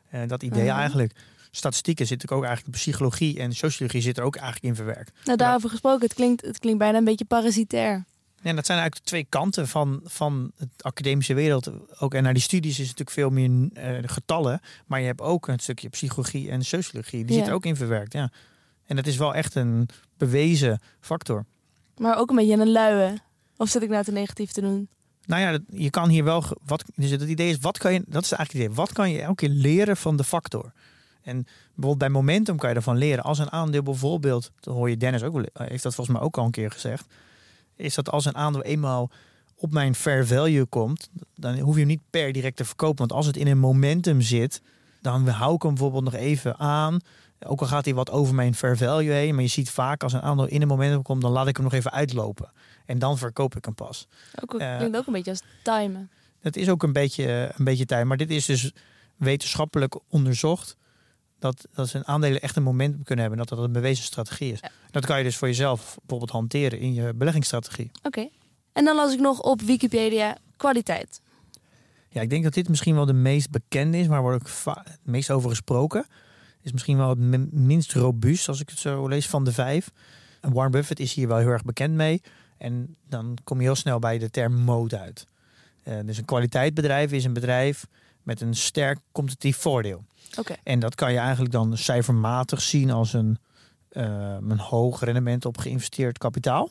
[0.10, 0.78] Eh, dat idee Mhm.
[0.78, 1.12] eigenlijk.
[1.52, 5.12] Statistieken zitten ook eigenlijk, psychologie en sociologie zit er ook eigenlijk in verwerkt.
[5.26, 8.04] Nou, daarover gesproken, het klinkt, het klinkt bijna een beetje parasitair.
[8.42, 11.72] En dat zijn eigenlijk de twee kanten van, van het academische wereld.
[12.00, 14.62] Ook, en naar die studies is natuurlijk veel meer eh, getallen.
[14.88, 17.26] Maar je hebt ook een stukje psychologie en sociologie.
[17.26, 17.40] Die Ja.
[17.42, 18.14] zit er ook in verwerkt.
[18.14, 18.32] Ja.
[18.86, 21.46] En dat is wel echt een bewezen factor.
[21.98, 23.22] Maar ook een beetje een luie.
[23.58, 24.90] Of zit ik nou te negatief te doen?
[25.26, 26.44] Nou ja, je kan hier wel.
[26.66, 28.04] Wat, dus het idee is, wat kan je.
[28.08, 28.86] Dat is eigenlijk het idee.
[28.86, 30.72] Wat kan je elke keer leren van de factor?
[31.22, 33.24] En bijvoorbeeld bij momentum kan je ervan leren.
[33.24, 36.38] Als een aandeel bijvoorbeeld, dat hoor je Dennis ook eh, heeft dat volgens mij ook
[36.38, 37.06] al een keer gezegd.
[37.76, 39.12] Is dat als een aandeel eenmaal
[39.56, 42.98] op mijn fair value komt, dan hoef je hem niet per direct te verkopen.
[42.98, 44.62] Want als het in een momentum zit,
[45.02, 47.00] dan hou ik hem bijvoorbeeld nog even aan.
[47.46, 49.34] Ook al gaat hij wat over mijn fair value heen.
[49.34, 51.66] Maar je ziet vaak als een aandeel in een momentum komt, dan laat ik hem
[51.66, 52.52] nog even uitlopen.
[52.86, 54.08] En dan verkoop ik hem pas.
[54.42, 54.78] Ook, Eh.
[54.78, 56.10] klinkt ook een beetje als timen.
[56.40, 58.06] Het is ook een beetje, een beetje tijd.
[58.06, 58.72] Maar dit is dus
[59.18, 60.78] wetenschappelijk onderzocht.
[61.40, 63.46] Dat, dat ze een aandelen echt een momentum kunnen hebben.
[63.48, 64.60] Dat dat een bewezen strategie is.
[64.60, 64.70] Ja.
[64.92, 67.92] Dat kan je dus voor jezelf bijvoorbeeld hanteren in je beleggingsstrategie.
[68.04, 68.28] Oké.
[68.74, 71.22] En dan las ik nog op Wikipedia kwaliteit.
[72.10, 74.08] Ja, ik denk dat dit misschien wel de meest bekende is.
[74.08, 76.06] Maar waar wordt ook het meest over gesproken.
[76.64, 79.92] Is misschien wel het min- minst robuust als ik het zo lees van de vijf.
[80.42, 82.22] En Warren Buffett is hier wel heel erg bekend mee.
[82.58, 85.26] En dan kom je heel snel bij de term mode uit.
[85.84, 87.88] Eh, dus een kwaliteitsbedrijf is een bedrijf
[88.24, 90.04] met een sterk competitief voordeel.
[90.40, 90.56] Oké.
[90.64, 93.38] En dat kan je eigenlijk dan cijfermatig zien als een,
[93.90, 94.04] eh,
[94.50, 96.70] een hoog rendement op geïnvesteerd kapitaal.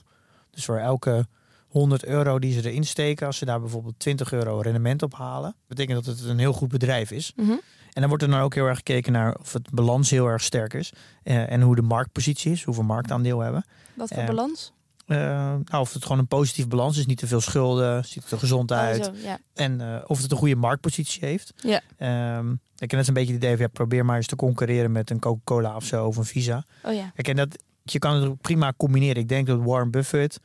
[0.50, 1.26] Dus voor elke
[1.68, 5.54] 100 euro die ze erin steken, als ze daar bijvoorbeeld 20 euro rendement op halen,
[5.66, 7.32] betekent dat het een heel goed bedrijf is.
[7.36, 7.52] Mhm.
[7.92, 10.42] En dan wordt er dan ook heel erg gekeken naar of het balans heel erg
[10.42, 10.92] sterk is.
[11.22, 13.64] eh, en hoe de marktpositie is, hoeveel marktaandeel we hebben.
[13.94, 14.72] Wat voor Eh, balans?
[15.06, 18.38] Eh, nou, of het gewoon een positief balans is, niet te veel schulden, ziet er
[18.38, 19.04] gezond Oh, uit.
[19.04, 19.38] zo, ja.
[19.54, 21.52] En of het een goede marktpositie heeft.
[21.56, 21.80] Ja.
[21.96, 24.92] Ehm, ik ken het een beetje het idee van, ja, probeer maar eens te concurreren
[24.92, 26.64] met een Coca-Cola of zo, of een Visa.
[26.84, 27.12] Oh ja.
[27.14, 29.22] En dat, je kan het prima combineren.
[29.22, 30.38] Ik denk dat Warren Buffett,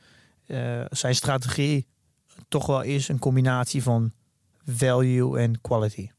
[0.90, 1.86] zijn strategie
[2.48, 4.12] toch wel is een combinatie van
[4.66, 6.10] value en quality.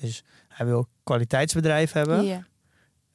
[0.00, 0.22] Dus
[0.56, 2.44] hij wil kwaliteitsbedrijf hebben, ja.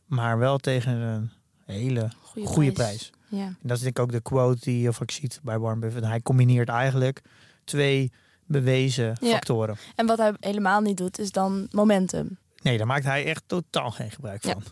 [0.06, 1.30] maar wel tegen een
[1.65, 2.10] hele
[2.43, 3.10] goede prijs.
[3.27, 3.45] Ja.
[3.45, 6.06] En dat is denk ik ook de quote die je vaak ziet bij Warren Buffett.
[6.06, 7.21] Hij combineert eigenlijk
[7.63, 8.12] twee
[8.45, 9.32] bewezen Ja.
[9.32, 9.75] factoren.
[9.95, 12.38] En wat hij helemaal niet doet, is dan momentum.
[12.62, 14.51] Nee, daar maakt hij echt totaal geen gebruik Ja.
[14.51, 14.63] van.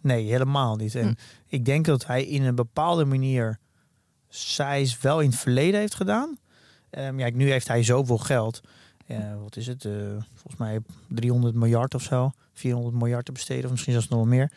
[0.00, 0.94] Nee, helemaal niet.
[0.94, 1.14] En Hm.
[1.46, 3.58] ik denk dat hij in een bepaalde manier
[4.28, 6.38] size wel in het verleden heeft gedaan.
[6.90, 8.60] Ehm, ja, nu heeft hij zoveel geld.
[9.06, 9.84] Eh, wat is het?
[9.84, 9.92] Eh,
[10.34, 12.30] volgens mij 300 miljard of zo.
[12.52, 14.52] 400 miljard te besteden, of misschien zelfs nog wel meer.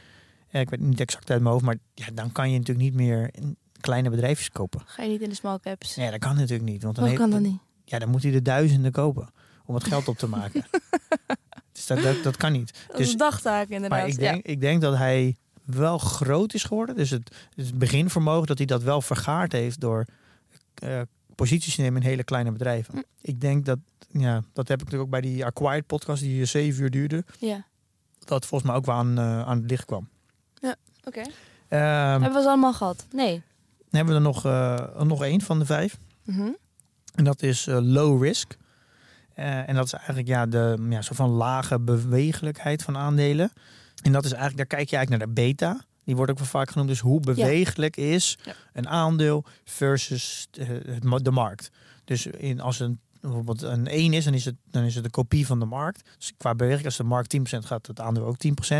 [0.51, 3.29] Ik weet niet exact uit mijn hoofd, maar ja, dan kan je natuurlijk niet meer
[3.31, 4.81] in kleine bedrijfjes kopen.
[4.85, 5.95] Ga je niet in de small caps?
[5.95, 6.83] Nee, dat kan natuurlijk niet.
[6.83, 7.59] Want dan heeft- kan dat niet?
[7.85, 9.29] Ja, dan moet hij de duizenden kopen
[9.65, 10.63] om het geld op te maken.
[11.71, 12.73] Dus dat, dat, dat kan niet.
[12.87, 13.99] Dat is Dus, een dagtaak inderdaad.
[13.99, 16.95] maar ik denk, ik denk dat hij wel groot is geworden.
[16.95, 20.05] Dus het, het beginvermogen dat hij dat wel vergaard heeft door
[20.73, 21.01] eh,
[21.39, 22.93] posities nemen in hele kleine bedrijven.
[22.93, 23.01] Hm.
[23.21, 23.79] Ik denk dat,
[24.11, 27.23] ja, dat heb ik natuurlijk ook bij die Acquired podcast die zeven uur duurde.
[27.39, 27.65] Ja, ja.
[28.25, 30.09] Dat volgens mij ook wel aan, eh, aan het licht kwam.
[31.03, 31.21] oké.
[31.67, 33.05] Ehm, Hebben we ze allemaal gehad?
[33.11, 33.41] Nee.
[33.89, 35.97] dan hebben we er nog, eh, nog één van de vijf.
[36.23, 36.49] Mhm.
[37.15, 38.57] En dat is eh, low risk.
[39.33, 43.51] En dat is eigenlijk ja, de ja, zo van lage bewegelijkheid van aandelen.
[44.01, 45.81] En dat is eigenlijk, daar kijk je eigenlijk naar de beta.
[46.09, 46.89] Die wordt ook wel vaak genoemd.
[46.89, 48.53] Dus hoe bewegelijk is Ja.
[48.73, 51.69] een aandeel versus de, ma- de markt.
[52.05, 55.11] Dus in, als een bijvoorbeeld een 1 is, dan is, het, dan is het een
[55.11, 56.09] kopie van de markt.
[56.17, 58.35] Dus qua beweging, als de markt 10% gaat, het aandeel ook
[58.71, 58.77] 10%.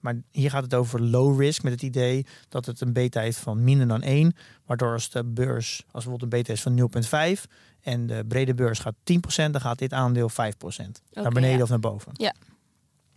[0.00, 3.38] Maar hier gaat het over low risk met het idee dat het een beta heeft
[3.38, 4.32] van minder dan 1.
[4.66, 6.90] Waardoor als de beurs, als bijvoorbeeld een beta is van
[7.36, 7.44] 0,5
[7.80, 10.34] en de brede beurs gaat 10%, dan gaat dit aandeel 5%
[11.12, 11.62] naar beneden ja.
[11.62, 12.12] of naar boven.
[12.14, 12.34] Ja.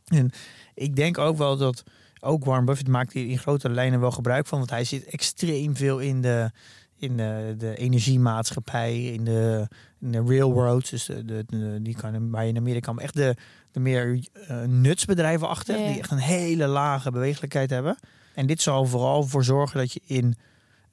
[0.06, 0.32] En
[0.74, 1.84] ik denk ook wel dat
[2.24, 5.76] ook Warren Buffett maakt hier in grote lijnen wel gebruik van, want hij zit extreem
[5.76, 6.52] veel in de,
[6.98, 9.68] in de, de energiemaatschappij, in de,
[10.00, 13.36] in de railroads, dus de, de, de- die kan waar je in Amerika echt de,
[13.72, 17.98] de meer eh, nutsbedrijven achter, Ja, die echt een hele lage bewegelijkheid hebben.
[18.36, 20.36] En dit zal vooral voor zorgen dat je in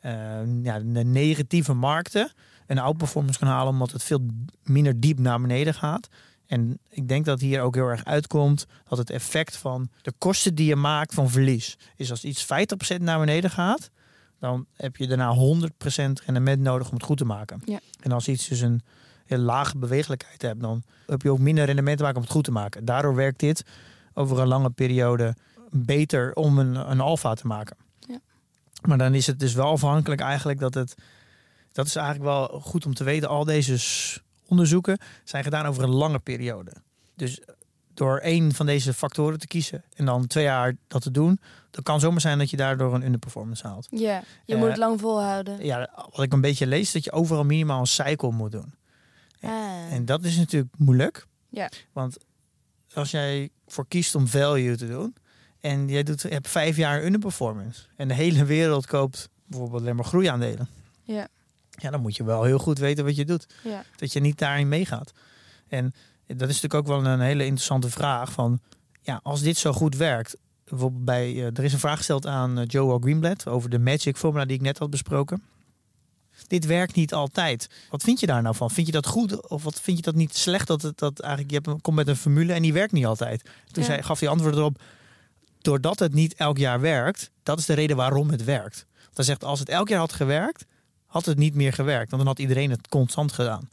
[0.00, 0.12] eh,
[0.62, 2.32] ja, de negatieve markten
[2.66, 4.26] een outperformance kan halen, omdat het veel
[4.64, 6.08] minder diep naar beneden gaat.
[6.50, 10.54] En ik denk dat hier ook heel erg uitkomt dat het effect van de kosten
[10.54, 12.46] die je maakt van verlies is als iets 50%
[12.98, 13.90] naar beneden gaat,
[14.38, 15.36] dan heb je daarna 100%
[16.26, 17.62] rendement nodig om het goed te maken.
[17.64, 17.80] Ja.
[18.00, 18.82] En als iets dus een
[19.26, 22.44] heel lage bewegelijkheid hebt, dan heb je ook minder rendement te maken om het goed
[22.44, 22.84] te maken.
[22.84, 23.64] Daardoor werkt dit
[24.14, 25.36] over een lange periode
[25.70, 27.76] beter om een, een alfa te maken.
[27.98, 28.20] Ja.
[28.86, 30.94] Maar dan is het dus wel afhankelijk eigenlijk dat het,
[31.72, 33.78] dat is eigenlijk wel goed om te weten, al deze
[34.50, 36.72] onderzoeken zijn gedaan over een lange periode.
[37.16, 37.40] Dus
[37.94, 41.82] door één van deze factoren te kiezen en dan twee jaar dat te doen, dan
[41.82, 43.86] kan zomaar zijn dat je daardoor een underperformance haalt.
[43.90, 45.64] Ja, je Eh, moet het lang volhouden.
[45.64, 48.74] Ja, wat ik een beetje lees, is dat je overal minimaal een cycle moet doen.
[49.40, 49.92] Ah.
[49.92, 51.26] En dat is natuurlijk moeilijk.
[51.48, 51.70] Ja.
[51.92, 52.16] Want
[52.94, 55.14] als jij voor kiest om value te doen
[55.60, 59.96] en jij doet, je hebt vijf jaar underperformance en de hele wereld koopt bijvoorbeeld alleen
[59.96, 60.68] maar groeiaandelen.
[61.02, 61.28] Ja.
[61.80, 63.46] Ja, dan moet je wel heel goed weten wat je doet.
[63.64, 63.84] Ja.
[63.96, 65.12] Dat je niet daarin meegaat.
[65.68, 65.94] En
[66.26, 68.60] dat is natuurlijk ook wel een hele interessante vraag van,
[69.02, 72.58] ja, als dit zo goed werkt, bijvoorbeeld bij, eh, er is een vraag gesteld aan
[72.58, 75.42] eh, Joe Greenblatt over de magic formula die ik net had besproken.
[76.46, 77.68] Dit werkt niet altijd.
[77.90, 78.70] Wat vind je daar nou van?
[78.70, 81.50] Vind je dat goed of wat vind je dat niet slecht dat het dat eigenlijk
[81.50, 83.42] je hebt, een- komt met een formule en die werkt niet altijd?
[83.42, 83.88] Toen Ja.
[83.88, 84.82] zei, gaf hij antwoord erop,
[85.60, 88.86] doordat het niet elk jaar werkt, dat is de reden waarom het werkt.
[89.04, 90.64] Want hij zegt, als het elk jaar had gewerkt,
[91.10, 93.68] had het niet meer gewerkt, want dan had iedereen het constant gedaan.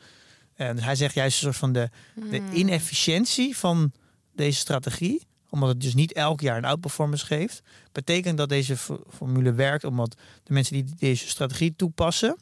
[0.56, 1.90] En dus hij zegt juist een soort van de,
[2.30, 2.54] de Hmm.
[2.54, 3.92] inefficiëntie van
[4.36, 9.04] deze strategie, omdat het dus niet elk jaar een outperformance geeft, betekent dat deze fo-
[9.14, 12.38] formule werkt, omdat de mensen die deze strategie toepassen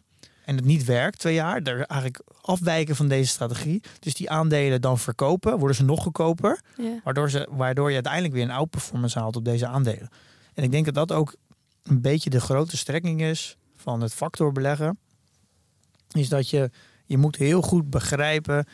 [0.45, 3.81] en het niet werkt twee jaar, er eigenlijk afwijken van deze strategie.
[3.99, 6.99] Dus die aandelen dan verkopen, worden ze nog goedkoper, Ja.
[7.03, 10.09] waardoor, ze, waardoor je uiteindelijk weer een outperformance haalt op deze aandelen.
[10.53, 11.35] En ik denk dat dat ook
[11.83, 14.99] een beetje de grote strekking is van het factorbeleggen.
[16.11, 16.69] Is dat je,
[17.05, 18.65] je moet heel goed begrijpen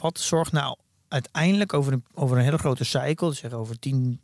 [0.00, 0.76] wat zorgt nou
[1.08, 4.20] uiteindelijk over een, over een hele grote cycle, dus zeg over 10,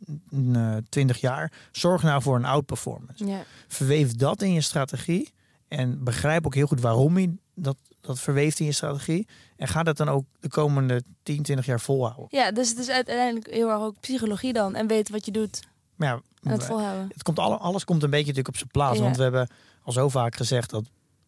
[0.53, 3.25] eh, 20 jaar, zorg nou voor een outperformance.
[3.25, 3.43] Ja.
[3.67, 5.33] Verweef dat in je strategie
[5.67, 9.27] en begrijp ook heel goed waarom je dat, dat verweeft in je strategie.
[9.55, 12.25] En ga dat dan ook de komende 10, 20 jaar volhouden.
[12.29, 14.75] ja, dus het is uiteindelijk heel erg ook psychologie dan.
[14.75, 15.59] En weten wat je doet
[15.95, 17.07] Maar ja, en het volhouden.
[17.13, 18.97] het komt alle, alles komt een beetje natuurlijk op zijn plaats.
[18.97, 19.03] Ja.
[19.03, 19.49] Want we hebben
[19.87, 20.83] al zo vaak gezegd dat,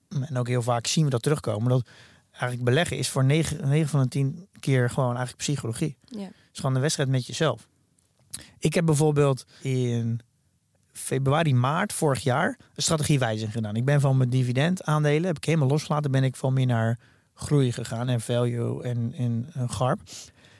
[0.10, 1.88] en ook heel vaak zien we dat terugkomen, dat
[2.32, 5.98] eigenlijk beleggen is voor 9, 9 van de 10 keer gewoon eigenlijk psychologie.
[6.02, 6.20] Ja.
[6.20, 7.68] Het is gewoon een wedstrijd met jezelf.
[8.58, 10.20] Ik heb bijvoorbeeld in
[10.92, 13.76] februari, maart vorig jaar een strategiewijziging gedaan.
[13.76, 17.00] Ik ben van mijn dividendaandelen, heb ik helemaal losgelaten, ben ik van meer naar
[17.34, 20.00] groei gegaan en value en, en, en GARP.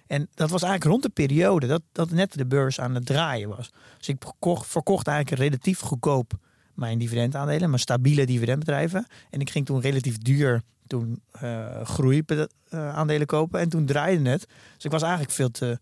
[0.08, 3.50] En dat was eigenlijk rond de periode dat, dat net de beurs aan het draaien
[3.50, 3.72] was.
[3.98, 6.34] Dus ik verkocht, verkocht eigenlijk relatief goedkoop
[6.80, 9.08] mijn dividendaandelen, mijn stabiele dividendbedrijven.
[9.30, 13.60] En ik ging toen relatief duur toen eh groeiaandelen kopen.
[13.60, 14.48] En toen draaide het.
[14.76, 15.80] Dus ik was eigenlijk veel te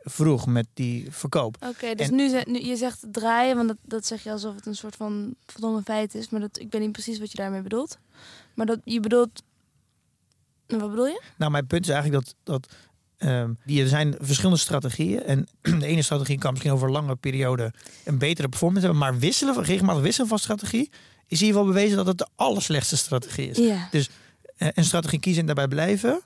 [0.00, 1.56] vroeg met die verkoop.
[1.66, 4.66] Oké, dus En- nu, nu je zegt draaien, want dat, dat zeg je alsof het
[4.66, 6.28] een soort van voldongen feit is.
[6.28, 7.98] Maar dat, ik weet niet precies wat je daarmee bedoelt.
[8.54, 9.42] Maar dat je bedoelt.
[10.66, 11.22] Wat bedoel je?
[11.38, 12.74] Nou, mijn punt is eigenlijk dat, dat
[13.18, 15.22] ehm, die, er zijn verschillende strategieën.
[15.22, 15.48] En
[15.80, 17.72] de ene strategie kan misschien over een lange periode
[18.04, 19.04] een betere performance hebben.
[19.04, 20.90] Maar wisselen, regelmatig wisselen van strategie
[21.26, 23.56] is in ieder geval bewezen dat het de allerslechtste strategie is.
[23.56, 23.88] Ja.
[24.56, 26.20] Eh, een strategie kiezen en daarbij blijven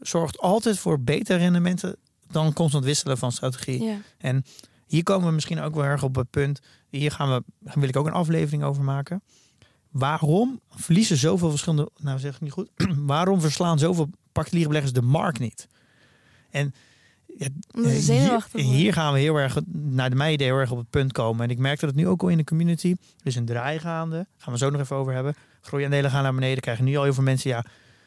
[0.00, 1.96] zorgt altijd voor betere rendementen
[2.30, 3.98] dan constant wisselen van strategie.
[4.18, 4.44] En
[4.86, 6.60] hier komen we misschien ook wel erg op het punt.
[6.88, 9.22] Hier gaan we, wil ik ook een aflevering over maken.
[9.90, 15.02] Waarom verliezen zoveel verschillende, nou zeg ik niet goed, waarom verslaan zoveel particuliere beleggers de
[15.02, 15.68] markt niet?
[16.50, 16.74] En
[17.38, 17.46] ja,
[18.52, 21.44] eh, hier, gaan we heel erg, naar de idee, heel erg op het punt komen.
[21.44, 22.90] En ik merk dat het nu ook al in de community.
[22.90, 24.26] Er is een draai gaande.
[24.36, 25.34] Gaan we zo nog even over hebben.
[25.60, 26.60] Groeiaandelen gaan naar beneden.
[26.60, 27.64] Krijgen nu al heel veel mensen, ja,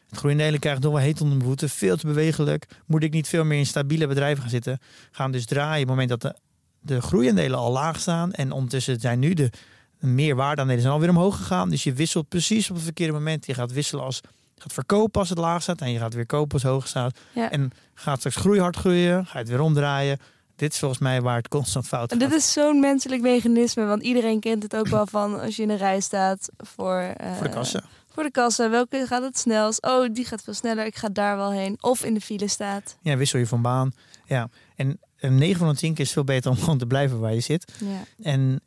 [0.08, 1.68] het groeiaandelen krijgt nog wel heet onder de voeten.
[1.68, 2.66] Veel te bewegelijk.
[2.86, 4.78] Moet ik niet veel meer in stabiele bedrijven gaan zitten?
[5.10, 6.36] Gaan dus draaien op het moment dat de,
[6.80, 8.32] de groeiaandelen al laag staan.
[8.32, 9.50] En ondertussen zijn nu de
[9.98, 11.70] meer waardeaandelen zijn alweer omhoog gegaan.
[11.70, 13.46] Dus je wisselt precies op het verkeerde moment.
[13.46, 14.20] Je gaat wisselen als
[14.54, 15.80] je gaat verkopen als het laag staat.
[15.80, 17.18] En je gaat weer kopen als het hoog staat.
[17.32, 17.50] Ja.
[17.50, 19.26] En gaat straks groei hard groeien.
[19.26, 20.18] Ga je het weer omdraaien.
[20.56, 22.30] Dit is volgens mij waar het constant fout En gaat.
[22.30, 25.70] dit is zo'n menselijk mechanisme, want iedereen kent het ook wel van als je in
[25.70, 27.82] een rij staat voor, eh, voor de kassa.
[28.08, 29.82] Voor de kassa, welke gaat het snelst?
[29.86, 31.76] Oh, die gaat veel sneller, ik ga daar wel heen.
[31.80, 32.96] Of in de file staat.
[33.00, 33.92] Ja, wissel je van baan.
[34.26, 34.48] Ja.
[34.76, 37.34] En een 9 van de 10 keer is veel beter om gewoon te blijven waar
[37.34, 37.72] je zit.
[37.78, 38.30] Ja.
[38.30, 38.60] En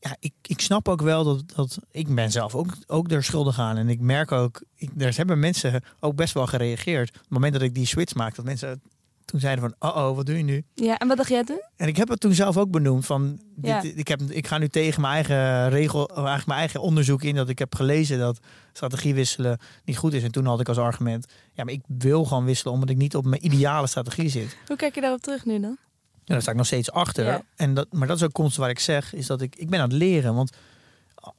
[0.00, 3.58] ja, ik, ik snap ook wel dat, dat ik ben zelf ook, ook er schuldig
[3.58, 3.76] aan.
[3.76, 7.08] En ik merk ook, ik, er hebben mensen ook best wel gereageerd.
[7.08, 8.82] Op het moment dat ik die switch maakte, dat mensen
[9.24, 10.64] toen zeiden van, oh, oh wat doe je nu?
[10.74, 11.60] ja, en wat dacht jij toen?
[11.76, 13.80] En ik heb het toen zelf ook benoemd van, Ja.
[13.80, 17.22] dit, ik, heb, ik ga nu tegen mijn eigen regel, of eigenlijk mijn eigen onderzoek
[17.22, 18.38] in dat ik heb gelezen dat
[18.72, 20.22] strategie wisselen niet goed is.
[20.22, 23.16] En toen had ik als argument, ja, maar ik wil gewoon wisselen omdat ik niet
[23.16, 24.56] op mijn ideale strategie zit.
[24.66, 25.76] Hoe kijk je daarop terug nu dan?
[26.24, 27.24] Ja, daar sta ik nog steeds achter.
[27.24, 27.42] Ja.
[27.56, 29.80] En dat, maar dat is ook constant waar ik zeg, is dat ik, ik ben
[29.80, 30.34] aan het leren.
[30.34, 30.52] Want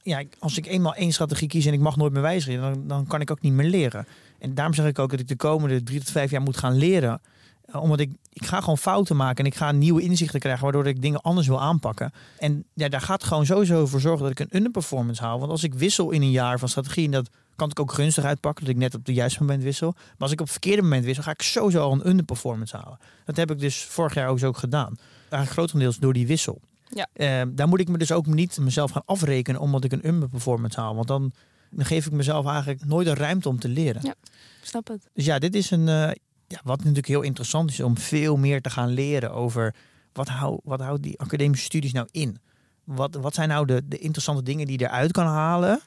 [0.02, 3.06] ja, als ik eenmaal één strategie kies en ik mag nooit meer wijzigen, dan, dan
[3.06, 4.06] kan ik ook niet meer leren.
[4.38, 6.76] En daarom zeg ik ook dat ik de komende drie tot vijf jaar moet gaan
[6.76, 7.20] leren.
[7.64, 10.86] Eh, Omdat ik, ik ga gewoon fouten maken en ik ga nieuwe inzichten krijgen, waardoor
[10.86, 12.12] ik dingen anders wil aanpakken.
[12.38, 15.38] En ja, daar gaat gewoon sowieso voor zorgen dat ik een underperformance hou.
[15.38, 18.24] Want als ik wissel in een jaar van strategie, en dat kan ik ook gunstig
[18.24, 19.92] uitpakken, dat ik net op het juiste moment wissel.
[19.94, 22.98] Maar als ik op het verkeerde moment wissel, ga ik sowieso al een underperformance halen.
[23.24, 24.96] Dat heb ik dus vorig jaar ook zo ook gedaan.
[25.20, 26.60] Eigenlijk grotendeels door die wissel.
[26.88, 27.06] Ja.
[27.12, 30.80] Eh, daar moet ik me dus ook niet mezelf gaan afrekenen omdat ik een underperformance
[30.80, 30.94] haal.
[30.94, 31.32] Want dan,
[31.70, 34.02] dan geef ik mezelf eigenlijk nooit de ruimte om te leren.
[34.04, 34.14] Ja.
[34.60, 35.08] Ik snap het.
[35.14, 35.88] Dus ja, dit is een.
[35.88, 36.10] eh,
[36.46, 39.74] ja, wat natuurlijk heel interessant is om veel meer te gaan leren over
[40.12, 42.38] wat, hou, wat houdt die academische studies nou in?
[42.84, 45.80] Wat, wat zijn nou de, de interessante dingen die je eruit kan halen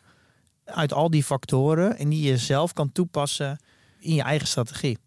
[0.65, 3.60] uit al die factoren en die je zelf kan toepassen
[3.99, 4.97] in je eigen strategie?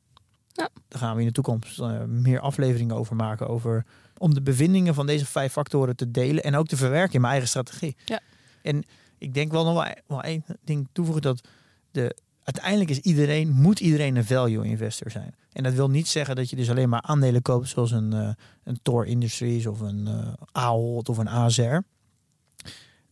[0.52, 0.68] Ja.
[0.88, 3.48] Daar gaan we in de toekomst eh, meer afleveringen over maken.
[3.48, 7.20] Over, om de bevindingen van deze vijf factoren te delen en ook te verwerken in
[7.20, 7.96] mijn eigen strategie.
[8.04, 8.20] Ja.
[8.62, 8.84] En
[9.18, 11.48] ik denk wel nog wel, wel één ding toevoegen dat
[11.90, 15.34] de, uiteindelijk is iedereen, moet iedereen een value investor zijn.
[15.52, 18.28] En dat wil niet zeggen dat je dus alleen maar aandelen koopt zoals een, eh
[18.64, 21.78] een Tor Industries of een eh Ahold of een ASR.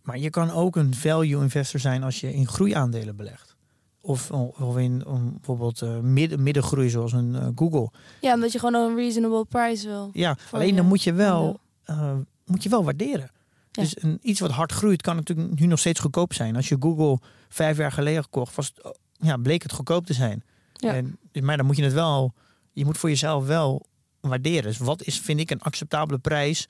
[0.07, 3.57] Maar je kan ook een value investor zijn als je in groeiaandelen belegt.
[4.01, 5.03] Of, of in
[5.35, 7.91] bijvoorbeeld eh, midden, middengroei zoals een eh, Google.
[8.21, 10.11] Ja, omdat je gewoon een reasonable price wil.
[10.13, 12.15] Ja, alleen dan moet je wel, eh,
[12.45, 13.31] moet je wel waarderen.
[13.71, 13.83] Ja.
[13.83, 16.57] Dus een, iets wat hard groeit kan natuurlijk nu nog steeds goedkoop zijn.
[16.57, 20.15] Als je Google vijf jaar geleden gekocht, was het, oh, ja, bleek het goedkoop te
[20.15, 20.45] zijn.
[20.73, 20.95] Ja.
[20.95, 22.35] En, maar dan moet je het wel,
[22.73, 23.87] je moet voor jezelf wel
[24.21, 24.63] waarderen.
[24.63, 26.69] Dus wat is, vind ik, een acceptabele prijs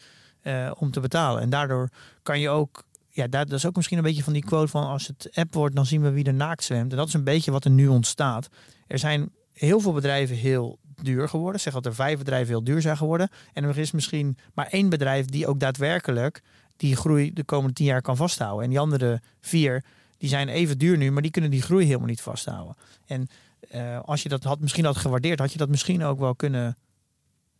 [0.79, 1.43] om te betalen?
[1.43, 1.89] En daardoor
[2.23, 2.85] kan je ook,
[3.17, 5.75] ja, dat, is ook misschien een beetje van die quote van als het app wordt,
[5.75, 6.91] dan zien we wie er naakt zwemt.
[6.91, 8.49] En dat is een beetje wat er nu ontstaat.
[8.87, 11.61] Er zijn heel veel bedrijven heel duur geworden.
[11.61, 13.29] Zeg dat er vijf bedrijven heel duur zijn geworden.
[13.53, 16.43] En er is misschien maar één bedrijf die ook daadwerkelijk
[16.77, 18.65] die groei de komende tien jaar kan vasthouden.
[18.65, 19.85] En die andere vier,
[20.19, 22.77] die zijn even duur nu, maar die kunnen die groei helemaal niet vasthouden.
[23.07, 23.29] En
[23.71, 26.77] eh, als je dat had, misschien had gewaardeerd, had je dat misschien ook wel kunnen.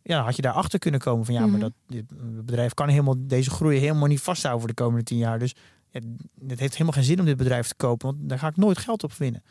[0.09, 1.51] Ja, had je daarachter kunnen komen van ja, Mhm.
[1.51, 2.05] maar dat dit
[2.45, 5.39] bedrijf kan helemaal deze groei helemaal niet vasthouden voor de komende tien jaar.
[5.39, 5.55] Dus
[5.91, 5.99] ja,
[6.47, 8.77] het heeft helemaal geen zin om dit bedrijf te kopen, want daar ga ik nooit
[8.77, 9.43] geld op winnen.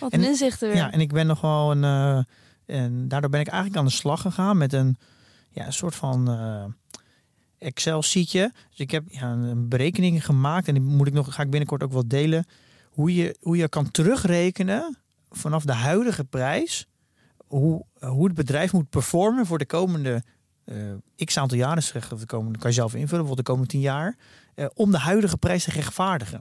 [0.00, 0.76] Wat En- een inzichten weer.
[0.76, 1.84] Ja, en ik ben nog wel een.
[1.84, 2.22] eh,
[2.78, 4.96] en daardoor ben ik eigenlijk aan de slag gegaan met een,
[5.50, 6.64] ja, een soort van eh,
[7.58, 8.52] Excel-sheetje.
[8.70, 11.82] Dus ik heb ja, een berekening gemaakt en die moet ik nog, ga ik binnenkort
[11.82, 12.44] ook wel delen.
[12.90, 14.98] Hoe je, hoe je kan terugrekenen
[15.30, 16.86] vanaf de huidige prijs.
[17.46, 20.22] Hoe, hoe het bedrijf moet performen voor de komende
[20.64, 20.76] eh,
[21.24, 21.82] x aantal jaren.
[21.82, 24.16] Zeg, de komende, kan je zelf invullen, voor de komende tien jaar.
[24.54, 26.40] eh, om de huidige prijs te rechtvaardigen.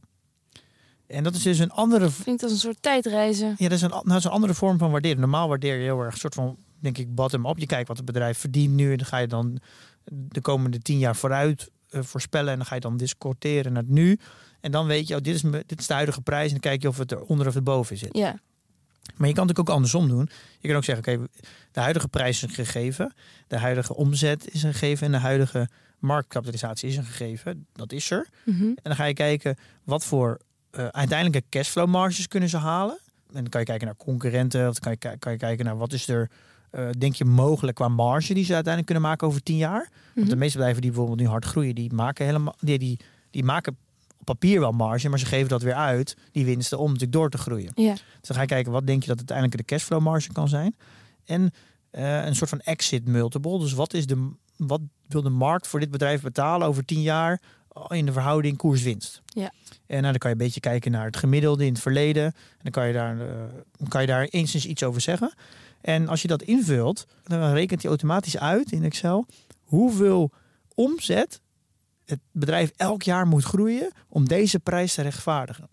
[1.07, 3.47] En dat is dus een andere Klinkt als een soort tijdreizen.
[3.57, 5.19] ja, dat is, een, nou, dat is een andere vorm van waarderen.
[5.19, 7.57] Normaal waardeer je heel erg een soort van, denk ik, bottom-up.
[7.57, 9.59] Je kijkt wat het bedrijf verdient nu en dan ga je dan
[10.07, 13.91] de komende tien jaar vooruit eh, voorspellen en dan ga je dan discorteren naar het
[13.91, 14.19] nu.
[14.61, 16.59] En dan weet je, oh, dit, is, me- dit is de huidige prijs en dan
[16.59, 18.17] kijk je of het er onder of erboven zit.
[18.17, 18.39] Ja.
[19.15, 20.29] Maar je kan het ook andersom doen.
[20.59, 21.27] Je kan ook zeggen, oké,
[21.71, 23.13] de huidige prijs is een gegeven,
[23.47, 25.67] de huidige omzet is een gegeven en de huidige
[25.99, 27.65] marktkapitalisatie is een gegeven.
[27.73, 28.27] Dat is er.
[28.45, 28.63] Mhm.
[28.63, 30.39] En dan ga je kijken wat voor
[30.71, 32.97] eh, uiteindelijke cashflow marges kunnen ze halen.
[33.27, 34.67] En dan kan je kijken naar concurrenten.
[34.69, 36.29] Of dan kan je, kan je kijken naar wat is er
[36.69, 39.89] eh, denk je mogelijk qua marge die ze uiteindelijk kunnen maken over tien jaar?
[40.13, 40.37] Want de Mhm.
[40.37, 42.99] meeste bedrijven die bijvoorbeeld nu hard groeien, die maken helemaal, die, die,
[43.31, 43.77] die maken
[44.25, 47.37] papier wel marge, maar ze geven dat weer uit, die winsten, om natuurlijk door te
[47.37, 47.71] groeien.
[47.75, 47.93] Ja.
[47.93, 50.75] Dus dan ga je kijken, wat denk je dat uiteindelijk de cashflow marge kan zijn?
[51.25, 51.51] En
[51.91, 53.59] eh, een soort van exit multiple.
[53.59, 57.41] Dus wat, is de, wat wil de markt voor dit bedrijf betalen over tien jaar
[57.87, 59.21] in de verhouding koers-winst?
[59.25, 59.51] Ja.
[59.87, 62.23] En nou, dan kan je een beetje kijken naar het gemiddelde in het verleden.
[62.23, 65.33] En dan kan je daar, eh, kan je daar eens iets over zeggen.
[65.81, 69.25] En als je dat invult, dan rekent hij automatisch uit in Excel
[69.63, 70.31] hoeveel
[70.75, 71.41] omzet
[72.05, 75.67] het bedrijf elk jaar moet groeien om deze prijs te rechtvaardigen.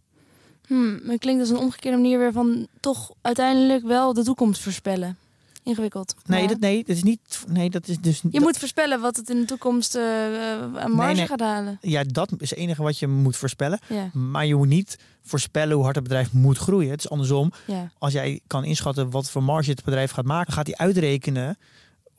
[0.66, 5.16] Hmm, het klinkt als een omgekeerde manier weer van toch uiteindelijk wel de toekomst voorspellen.
[5.64, 6.14] Ingewikkeld.
[6.26, 7.44] Nee, Maar dat, nee, dat is niet.
[7.46, 8.22] Nee, dat is dus.
[8.30, 11.26] Je moet voorspellen wat het in de toekomst eh, eh, aan marge nee.
[11.26, 11.78] gaat halen.
[11.80, 13.78] Ja, dat is het enige wat je moet voorspellen.
[13.88, 16.90] Ja, Maar je moet niet voorspellen hoe hard het bedrijf moet groeien.
[16.90, 17.52] Het is andersom.
[17.66, 17.90] ja.
[17.98, 21.58] Als jij kan inschatten wat voor marge het bedrijf gaat maken, gaat hij uitrekenen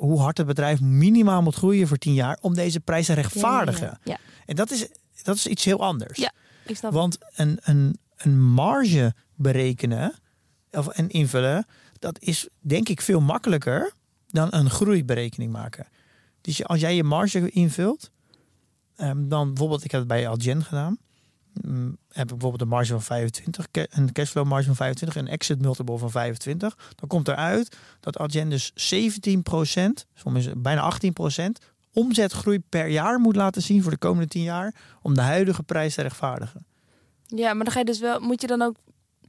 [0.05, 3.87] hoe hard het bedrijf minimaal moet groeien voor 10 jaar om deze prijs te rechtvaardigen.
[3.87, 4.19] Ja, ja, ja.
[4.45, 4.87] En dat is,
[5.21, 6.19] dat is iets heel anders.
[6.19, 6.31] Ja,
[6.65, 6.99] ik snap het.
[6.99, 10.13] Want een, een, een marge berekenen
[10.71, 11.65] of, en invullen,
[11.99, 13.93] dat is denk ik veel makkelijker
[14.27, 15.87] dan een groeiberekening maken.
[16.41, 18.11] Dus als jij je marge invult,
[18.95, 20.97] ehm, dan bijvoorbeeld, ik heb het bij Algen gedaan.
[21.61, 25.27] Mm, heb ik bijvoorbeeld een marge van 25, ca- een cashflow marge van 25, een
[25.27, 26.77] exit multiple van 25.
[26.95, 31.43] Dan komt eruit dat Algen dus 17%, soms bijna 18%
[31.93, 35.95] omzetgroei per jaar moet laten zien voor de komende 10 jaar om de huidige prijs
[35.95, 36.65] te rechtvaardigen.
[37.25, 38.75] Ja, maar dan ga je dus wel, moet je dan ook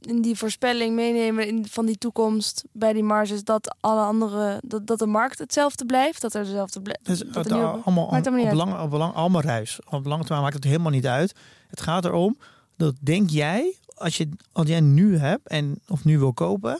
[0.01, 4.87] in die voorspelling meenemen in, van die toekomst bij die marges dat alle andere dat,
[4.87, 7.05] dat de markt hetzelfde blijft, dat er dezelfde blijft.
[7.05, 8.11] Dus dat het, al- allemaal, op,
[8.93, 9.79] op allemaal ruis.
[9.89, 11.33] Op lange termijn maakt het helemaal niet uit.
[11.75, 12.37] Het gaat erom
[12.77, 16.79] dat denk jij, als je als jij nu hebt en of nu wil kopen,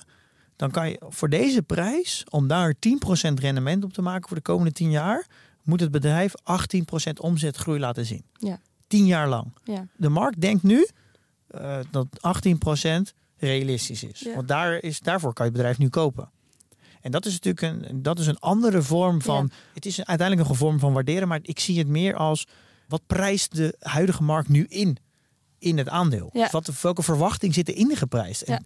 [0.55, 4.43] dan kan je voor deze prijs, om daar 10% rendement op te maken voor de
[4.43, 5.27] komende 10 jaar,
[5.63, 6.33] moet het bedrijf
[7.07, 8.23] 18% omzetgroei laten zien.
[8.33, 8.59] Ja.
[8.87, 9.53] 10 jaar lang.
[9.63, 9.87] Ja.
[9.95, 10.87] De markt denkt nu
[11.47, 12.07] eh, dat
[13.09, 14.19] 18% realistisch is.
[14.19, 14.35] Ja.
[14.35, 16.29] Want daar is, daarvoor kan je het bedrijf nu kopen.
[17.01, 19.51] En dat is natuurlijk een, dat is een andere vorm van.
[19.73, 22.47] Het is uiteindelijk een vorm van waarderen, maar ik zie het meer als
[22.88, 24.97] wat prijst de huidige markt nu in,
[25.59, 26.29] in het aandeel?
[26.33, 26.41] Ja.
[26.43, 28.41] Dus Wat, welke verwachting zit er in geprijsd?
[28.41, 28.59] En Ja.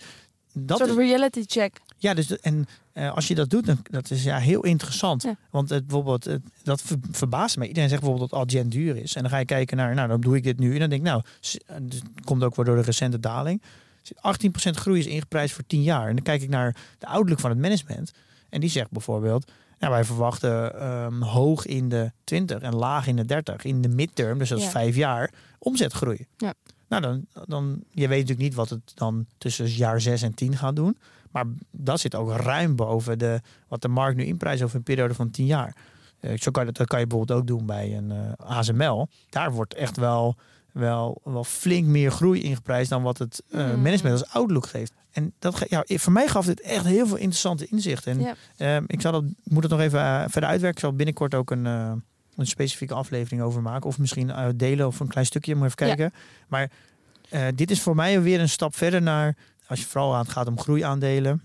[0.53, 1.81] Een dat soort is, reality check.
[1.97, 5.23] ja, dus de- en eh, als je dat doet, dan dat is ja heel interessant.
[5.23, 5.35] Ja.
[5.51, 7.67] Want het, bijvoorbeeld, het, dat ver- verbaast me.
[7.67, 9.15] Iedereen zegt bijvoorbeeld dat Algen duur is.
[9.15, 10.73] En dan ga je kijken naar, nou, dan doe ik dit nu.
[10.73, 11.21] En dan denk ik, nou,
[11.65, 13.61] eh, dus het komt ook wel door de recente daling.
[14.15, 16.07] 18% groei is ingeprijsd voor 10 jaar.
[16.07, 18.11] En dan kijk ik naar de outlook van het management.
[18.49, 23.15] En die zegt bijvoorbeeld, nou, wij verwachten ehm, hoog in de 20 en laag in
[23.15, 23.63] de 30.
[23.63, 24.69] In de midterm, dus dat is Ja.
[24.69, 26.25] vijf jaar, omzetgroei.
[26.37, 26.53] Ja.
[26.87, 30.57] Nou, dan, dan, je weet natuurlijk niet wat het dan tussen jaar 6 en 10
[30.57, 30.97] gaat doen.
[31.31, 35.13] Maar dat zit ook ruim boven de, wat de markt nu inprijst over een periode
[35.13, 35.75] van 10 jaar.
[36.19, 39.07] Eh, zo kan dat, dat kan je bijvoorbeeld ook doen bij een eh, ASML.
[39.29, 40.35] Daar wordt echt wel,
[40.79, 43.81] wel, wel flink meer groei ingeprijsd dan wat het eh, Mm.
[43.81, 44.93] management als outlook geeft.
[45.11, 48.11] En dat, ja, voor mij gaf dit echt heel veel interessante inzichten.
[48.11, 48.35] En Ja.
[48.57, 50.69] Ehm, ik, zal dat, ik moet het nog even eh, verder uitwerken.
[50.69, 51.91] Ik zal binnenkort ook een, eh,
[52.35, 53.89] een specifieke aflevering over maken.
[53.89, 55.55] Of misschien delen of een klein stukje.
[55.55, 55.95] Moet even Ja.
[55.95, 56.13] kijken.
[56.47, 56.71] Maar
[57.55, 59.35] dit is voor mij weer een stap verder naar...
[59.67, 61.41] Als je vooral aan het gaat om groeiaandelen.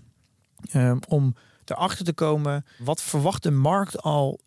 [0.71, 2.65] ehm, om erachter te komen.
[2.77, 4.39] Wat verwacht de markt al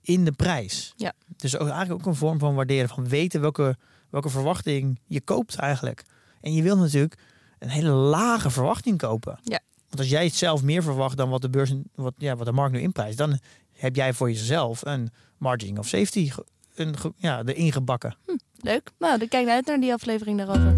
[0.00, 0.92] in de prijs?
[0.96, 1.12] Ja.
[1.36, 2.88] Dus ook, eigenlijk ook een vorm van waarderen.
[2.88, 3.76] Van weten welke,
[4.14, 6.04] welke verwachting je koopt eigenlijk.
[6.40, 7.18] En je wilt natuurlijk
[7.58, 9.38] een hele lage verwachting kopen.
[9.42, 9.60] Ja.
[9.88, 12.52] Want als jij het zelf meer verwacht dan wat de beurs, wat, ja, wat de
[12.52, 13.38] markt nu inprijst, dan
[13.72, 16.30] heb jij voor jezelf een margin of safety
[16.74, 18.16] een, ja, erin gebakken.
[18.56, 18.90] Leuk.
[18.98, 20.72] Nou, dan kijk uit naar die aflevering daarover.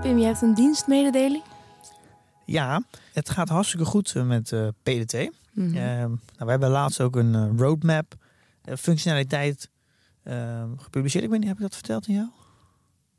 [0.00, 1.42] Pim, je hebt een dienstmededeling.
[2.46, 5.30] Ja, het gaat hartstikke goed eh, met eh, PDT.
[5.52, 5.76] Mhm.
[5.76, 8.14] Ehm, nou, we hebben laatst ook een eh, roadmap
[8.78, 9.70] functionaliteit
[10.22, 11.24] ehm, gepubliceerd.
[11.24, 12.28] Ik weet niet, heb ik dat verteld aan jou?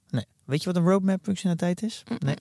[0.09, 0.25] Nee.
[0.45, 2.03] Weet je wat een roadmap functionaliteit is?
[2.19, 2.35] Nee.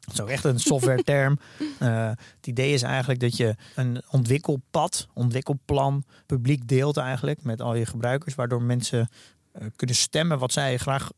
[0.00, 1.38] Het is ook echt een software term.
[1.78, 7.74] Eh, het idee is eigenlijk dat je een ontwikkelpad, ontwikkelplan, publiek deelt eigenlijk met al
[7.74, 9.08] je gebruikers, waardoor mensen
[9.52, 11.10] eh, kunnen stemmen wat zij graag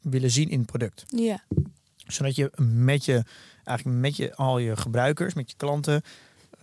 [0.00, 1.44] willen zien in het product Ja.
[1.96, 3.24] zodat je met je,
[3.64, 6.02] eigenlijk met je, al je gebruikers, met je klanten,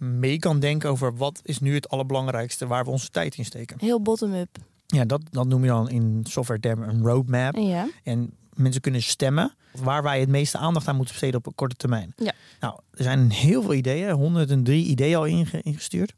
[0.02, 3.78] mee kan denken over wat is nu het allerbelangrijkste waar we onze tijd in steken.
[3.80, 4.58] Heel bottom-up.
[4.88, 7.56] Ja, dat, dat noem je dan in software termen een roadmap.
[7.56, 7.88] Ja.
[8.04, 11.76] En mensen kunnen stemmen waar wij het meeste aandacht aan moeten besteden op een korte
[11.76, 12.14] termijn.
[12.16, 12.32] Ja.
[12.60, 16.14] Nou, er zijn heel veel ideeën, 103 ideeën al inge- ingestuurd.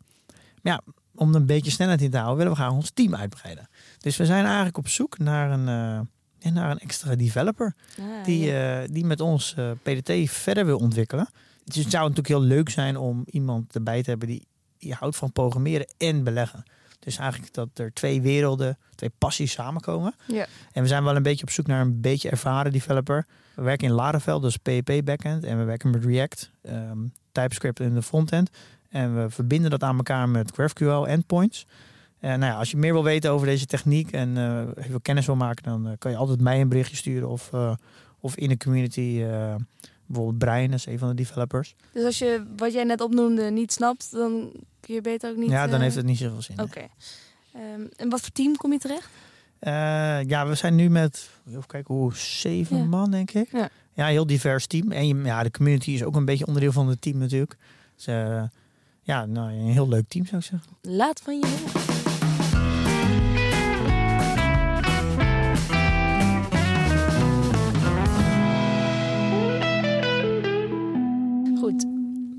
[0.62, 0.82] Maar ja,
[1.16, 3.70] om er een beetje snelheid in te houden, willen we graag ons team uitbreiden.
[4.00, 5.66] Dus we zijn eigenlijk op zoek naar een,
[6.40, 8.82] ja, naar een extra developer Ah, die, ja.
[8.82, 11.30] eh, die met ons eh, PDT verder wil ontwikkelen.
[11.64, 14.48] Het zou natuurlijk heel leuk zijn om iemand erbij te hebben die,
[14.78, 16.64] die houdt van programmeren en beleggen.
[17.00, 20.16] Dus eigenlijk dat er twee werelden, twee passies samenkomen.
[20.28, 20.46] Ja.
[20.72, 23.26] En we zijn wel een beetje op zoek naar een beetje ervaren developer.
[23.56, 25.44] We werken in Laravel, dus PHP backend.
[25.44, 26.98] En we werken met React, ehm,
[27.32, 28.50] TypeScript in de frontend.
[28.90, 31.66] En we verbinden dat aan elkaar met GraphQL endpoints.
[32.20, 35.26] En nou ja, als je meer wil weten over deze techniek en uh, even kennis
[35.26, 37.74] wil maken, dan uh, kan je altijd mij een berichtje sturen of, uh,
[38.20, 39.26] of in de community.
[40.14, 41.76] Bijvoorbeeld Brian is een van de developers.
[41.92, 45.50] Dus als je wat jij net opnoemde niet snapt, dan kun je beter ook niet.
[45.50, 46.60] Ja, dan heeft het niet zoveel zin.
[46.60, 46.68] Oké.
[46.68, 47.74] Okay.
[47.76, 49.10] Um, en wat voor team kom je terecht?
[50.30, 52.84] ja, we zijn nu met, even kijken hoe, zeven ja.
[52.84, 53.52] man denk ik.
[53.52, 53.70] Ja.
[53.94, 54.92] ja, heel divers team.
[54.92, 57.58] En ja, de community is ook een beetje onderdeel van het team natuurlijk.
[57.96, 58.06] Dus
[59.02, 60.70] ja, nou, een heel leuk team zou ik zeggen.
[60.82, 61.83] Laat van je horen.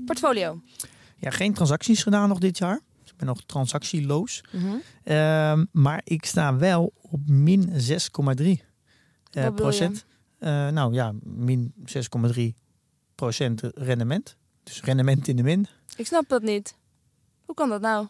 [0.05, 0.61] Portfolio.
[1.17, 2.81] Ja, geen transacties gedaan nog dit jaar.
[3.01, 4.43] Dus ik ben nog transactieloos.
[4.51, 5.67] Mm -hmm.
[5.71, 8.45] maar ik sta wel op min 6,3
[9.37, 10.05] uh, procent.
[10.39, 11.73] Uh, nou ja, min
[12.35, 12.41] 6,3
[13.15, 14.37] procent rendement.
[14.63, 15.67] Dus rendement in de min.
[15.95, 16.75] Ik snap dat niet.
[17.45, 18.07] Hoe kan dat nou?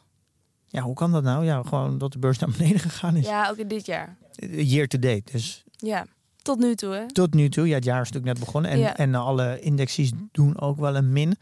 [0.65, 1.45] Ja, hoe kan dat nou?
[1.45, 3.25] Ja, gewoon dat de beurs naar beneden gegaan is.
[3.25, 4.17] Ja, ook in dit jaar.
[4.51, 5.31] Year to date.
[5.31, 6.05] Dus ja,
[6.41, 7.07] tot nu toe hè?
[7.07, 7.67] Tot nu toe.
[7.67, 8.71] Ja, het jaar is natuurlijk net begonnen.
[8.71, 8.97] En, Ja.
[8.97, 11.35] en alle indexes doen ook wel een min.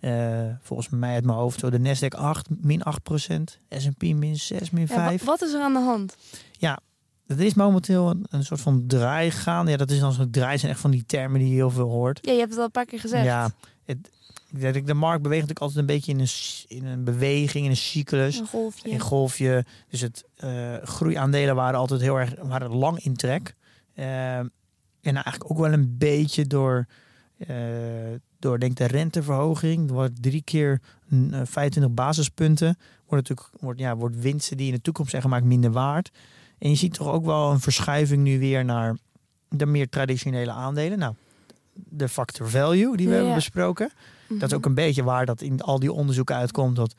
[0.00, 3.58] Eh, volgens mij uit mijn hoofd zo de Nasdaq 8, min 8 procent.
[3.68, 5.24] S&P min 6, min Ja, wa- 5.
[5.24, 6.16] wat is er aan de hand?
[7.26, 9.70] Er is momenteel een, een soort van draai gaande.
[9.70, 10.58] Ja, dat is dan zo'n draai.
[10.58, 12.18] zijn echt van die termen die je heel veel hoort.
[12.22, 13.24] Ja, je hebt het al een paar keer gezegd.
[13.24, 13.50] Ja,
[13.84, 14.10] het,
[14.76, 16.28] ik de markt beweegt natuurlijk altijd een beetje in een,
[16.84, 18.38] in een beweging, in een cyclus.
[18.38, 18.90] Een golfje.
[18.92, 19.64] Een golfje.
[19.88, 23.54] Dus het eh, groeiaandelen waren altijd heel erg waren lang in trek.
[23.94, 24.50] Eh, en
[25.00, 26.86] eigenlijk ook wel een beetje door,
[28.40, 29.88] door denk de renteverhoging.
[29.88, 32.78] Er wordt drie keer mm, eh, 25 basispunten.
[33.06, 36.10] Wordt natuurlijk wordt, ja, wordt winsten die in de toekomst zijn gemaakt minder waard.
[36.58, 38.96] En je ziet toch ook wel een verschuiving nu weer naar
[39.48, 40.98] de meer traditionele aandelen.
[40.98, 41.14] Nou,
[41.74, 43.16] de factor value die we Ja.
[43.18, 43.90] hebben besproken.
[44.28, 46.76] Dat is ook een beetje waar dat in al die onderzoeken uitkomt.
[46.76, 46.94] Dat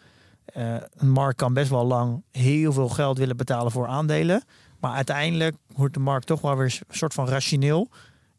[0.45, 4.43] eh, een markt kan best wel lang heel veel geld willen betalen voor aandelen.
[4.79, 7.89] Maar uiteindelijk wordt de markt toch wel weer een soort van rationeel.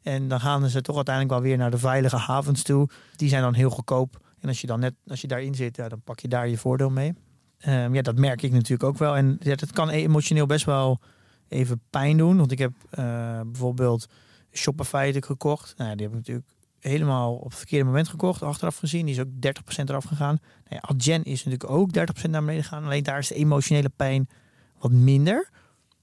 [0.02, 2.88] En dan gaan ze toch uiteindelijk wel weer naar de veilige havens toe.
[3.16, 4.20] Die zijn dan heel goedkoop.
[4.40, 6.90] En als je dan net als je daarin zit, dan pak je daar je voordeel
[6.90, 7.14] mee.
[7.58, 9.16] Ehm, ja, dat merk ik natuurlijk ook wel.
[9.16, 11.00] En ja, dat kan emotioneel best wel
[11.48, 12.36] even pijn doen.
[12.36, 14.06] Want ik heb eh, bijvoorbeeld
[14.52, 15.74] Shopify gekocht.
[15.76, 16.48] Nou, die heb ik natuurlijk
[16.78, 18.42] helemaal op het verkeerde moment gekocht.
[18.42, 19.06] Achteraf gezien.
[19.06, 20.38] Die is ook 30% eraf gegaan.
[20.68, 22.84] Nou ja, is natuurlijk ook 30% naar beneden gegaan.
[22.84, 24.28] Alleen daar is de emotionele pijn
[24.78, 25.50] wat minder.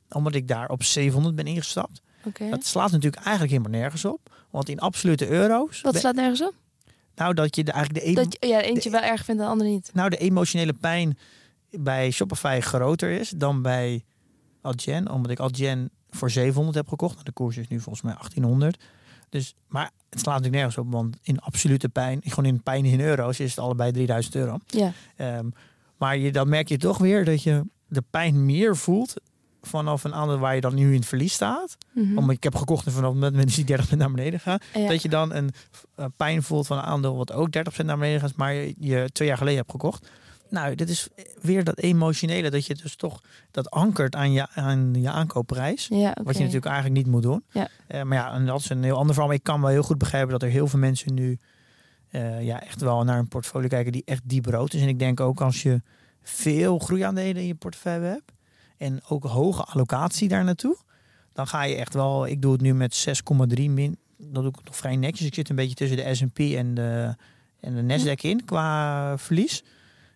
[0.10, 2.02] Omdat ik daar op 700 ben ingestapt.
[2.24, 2.50] Oké.
[2.50, 4.20] Dat slaat natuurlijk eigenlijk helemaal nergens op.
[4.50, 5.82] Want in absolute euro's...
[5.82, 6.54] Wat slaat nergens op?
[7.20, 9.52] nou, dat je de, eigenlijk de, Dat je, ja, eentje wel erg vindt en de
[9.52, 9.90] andere niet.
[9.94, 11.18] nou, de emotionele pijn
[11.70, 14.04] bij Shopify groter is dan bij
[14.62, 15.12] Adyen.
[15.12, 17.14] Omdat ik Adyen voor 700 heb gekocht.
[17.14, 18.84] Nou, de koers is nu volgens mij 1800.
[19.30, 20.92] Dus, maar het slaat natuurlijk nergens op.
[20.92, 24.58] Want in absolute pijn, gewoon in pijn in euro's, is het allebei 3000 euro.
[24.66, 24.92] Ja.
[25.16, 25.50] Ehm,
[25.98, 29.14] maar je, dan merk je toch weer dat je de pijn meer voelt
[29.62, 31.78] vanaf een ander waar je dan nu in het verlies staat.
[31.92, 32.18] Mhm.
[32.18, 34.60] Omdat ik heb gekocht en vanaf het moment is die 30% naar beneden gaan.
[34.74, 34.88] Ja.
[34.88, 35.52] Dat je dan een
[35.96, 37.50] eh, pijn voelt van een aandeel wat ook
[37.82, 40.10] 30% naar beneden gaat, maar je, je twee jaar geleden hebt gekocht.
[40.50, 41.08] Nou, dit is
[41.42, 45.88] weer dat emotionele, dat je dus toch dat ankert aan je, aan je aankoopprijs.
[45.88, 46.16] Ja.
[46.24, 47.44] Wat je natuurlijk eigenlijk niet moet doen.
[47.52, 47.68] Ja.
[47.88, 49.28] Eh, maar ja, en dat is een heel ander verhaal.
[49.28, 51.40] Maar ik kan wel heel goed begrijpen dat er heel veel mensen nu
[52.10, 54.82] eh, ja, echt wel naar een portfolio kijken die echt diep rood is.
[54.82, 55.82] En ik denk ook als je
[56.22, 58.32] veel groeiaandelen in je portefeuille hebt
[58.80, 60.78] en ook hoge allocatie daar naartoe,
[61.34, 63.08] dan ga je echt wel, ik doe het nu met
[63.58, 65.28] 6,3 min, dat doe ik nog vrij netjes.
[65.28, 67.16] Ik zit een beetje tussen de S&P en de,
[67.60, 69.64] en de Nasdaq in qua verlies.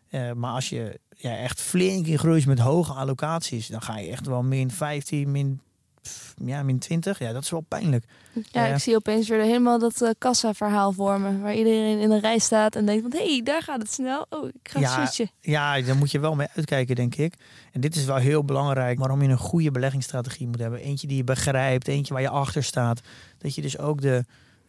[0.09, 4.11] Eh, maar als je ja, echt flink in groeit met hoge allocaties, dan ga je
[4.11, 5.61] echt wel min 15, min,
[6.03, 7.19] pff, ja, min 20.
[7.19, 8.05] Ja, dat is wel pijnlijk.
[8.51, 11.41] Ja, ik zie opeens weer helemaal dat eh kassa-verhaal vormen.
[11.41, 13.11] Waar iedereen in een rij staat en denkt van...
[13.21, 14.25] hé, hey, daar gaat het snel.
[14.29, 14.93] Oh, ik ga Ja.
[14.93, 15.29] switchen.
[15.41, 17.33] Ja, daar moet je wel mee uitkijken, denk ik.
[17.71, 20.79] En dit is wel heel belangrijk waarom je een goede beleggingsstrategie moet hebben.
[20.79, 23.01] Eentje die je begrijpt, eentje waar je achter staat.
[23.37, 24.23] Dat je dus ook de,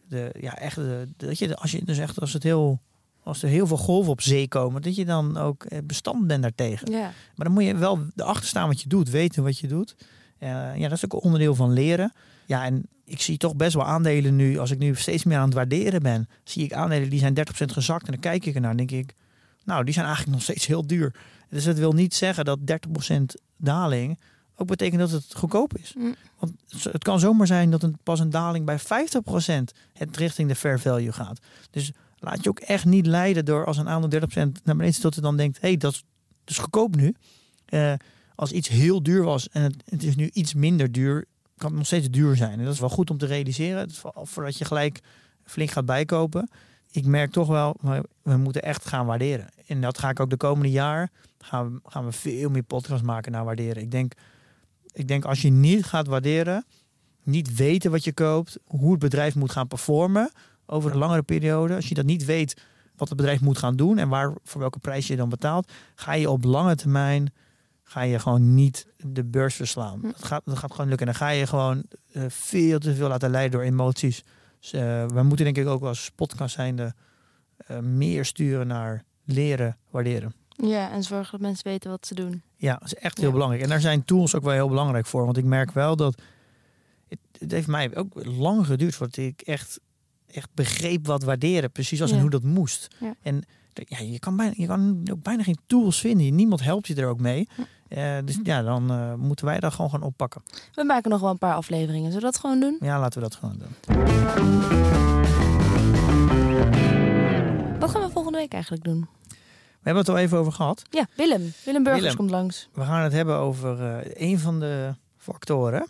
[0.07, 2.79] de ja, echt, de, dat je, als je dus echt, als het heel,
[3.23, 6.41] als er heel veel golven op zee komen, dat je dan ook eh, bestand bent
[6.41, 6.91] daartegen.
[6.91, 7.11] Ja.
[7.35, 9.95] Maar dan moet je wel erachter staan wat je doet, weten wat je doet.
[10.45, 12.13] Eh, ja, dat is ook een onderdeel van leren.
[12.45, 15.45] Ja, en ik zie toch best wel aandelen nu, als ik nu steeds meer aan
[15.45, 18.05] het waarderen ben, zie ik aandelen die zijn 30% gezakt.
[18.05, 19.13] En dan kijk ik ernaar en denk ik,
[19.63, 21.15] nou, die zijn eigenlijk nog steeds heel duur.
[21.49, 23.21] Dus dat wil niet zeggen dat 30%
[23.57, 24.19] daling
[24.55, 25.93] ook betekent dat het goedkoop is.
[25.97, 26.15] Mm.
[26.39, 26.51] Want
[26.83, 28.83] het kan zomaar zijn dat een, pas een daling bij 50%
[29.93, 31.39] het richting de fair value gaat.
[31.71, 34.99] Dus laat je ook echt niet leiden door als een aandeel 30% naar beneden is,
[34.99, 36.03] dat je dan denkt, hé, hey, dat
[36.45, 37.15] is goedkoop nu.
[37.65, 37.93] Eh,
[38.35, 41.25] als iets heel duur was en het, het, is nu iets minder duur,
[41.57, 42.59] kan het nog steeds duur zijn.
[42.59, 43.89] En dat is wel goed om te realiseren,
[44.23, 44.99] voordat je gelijk
[45.43, 46.49] flink gaat bijkopen.
[46.91, 47.75] Ik merk toch wel,
[48.21, 49.49] we moeten echt gaan waarderen.
[49.67, 53.05] En dat ga ik ook de komende jaar, gaan we, gaan we veel meer podcasts
[53.05, 53.81] maken naar waarderen.
[53.81, 54.13] Ik denk,
[54.93, 56.65] ik denk als je niet gaat waarderen,
[57.23, 60.31] niet weten wat je koopt, hoe het bedrijf moet gaan performen
[60.65, 61.75] over een langere periode.
[61.75, 62.61] Als je dat niet weet
[62.95, 66.13] wat het bedrijf moet gaan doen en waar, voor welke prijs je dan betaalt, ga
[66.13, 67.33] je op lange termijn
[67.87, 69.99] ga je gewoon niet de beurs verslaan.
[69.99, 70.05] Hm.
[70.05, 71.07] Dat, gaat, dat gaat gewoon lukken.
[71.07, 71.83] En dan ga je gewoon
[72.13, 74.23] uh, veel te veel laten leiden door emoties.
[74.59, 76.93] Dus, uh, we moeten denk ik ook als podcast zijnde
[77.71, 80.33] uh, meer sturen naar leren waarderen.
[80.49, 82.41] Ja, en zorgen dat mensen weten wat ze doen.
[82.55, 83.63] Ja, dat is echt heel belangrijk.
[83.63, 85.25] En daar zijn tools ook wel heel belangrijk voor.
[85.25, 86.21] Want ik merk wel dat
[87.07, 89.79] het, het heeft mij ook lang geduurd voordat ik echt,
[90.27, 92.87] echt begreep wat waarderen precies was en hoe dat moest.
[92.99, 93.15] Ja.
[93.21, 96.35] En ja, je, kan bijna, je kan ook bijna geen tools vinden.
[96.35, 97.47] Niemand helpt je er ook mee.
[97.89, 100.41] Uh, dus ja, dan uh, moeten wij dat gewoon gaan oppakken.
[100.73, 102.11] We maken nog wel een paar afleveringen.
[102.11, 102.77] Zullen we dat gewoon doen?
[102.79, 103.75] Ja, laten we dat gewoon doen.
[107.79, 109.07] Wat gaan we volgende week eigenlijk doen?
[109.85, 110.81] We hebben het al even over gehad.
[110.89, 111.53] Ja, Willem.
[111.65, 112.17] Willem Burgers Willem.
[112.17, 112.69] komt langs.
[112.73, 115.87] We gaan het hebben over uh, een van de factoren.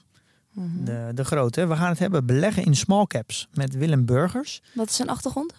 [0.52, 0.86] Mm -hmm.
[0.86, 1.68] de, de grote.
[1.68, 4.62] We gaan het hebben beleggen in small caps met Willem Burgers.
[4.74, 5.54] Wat is zijn achtergrond?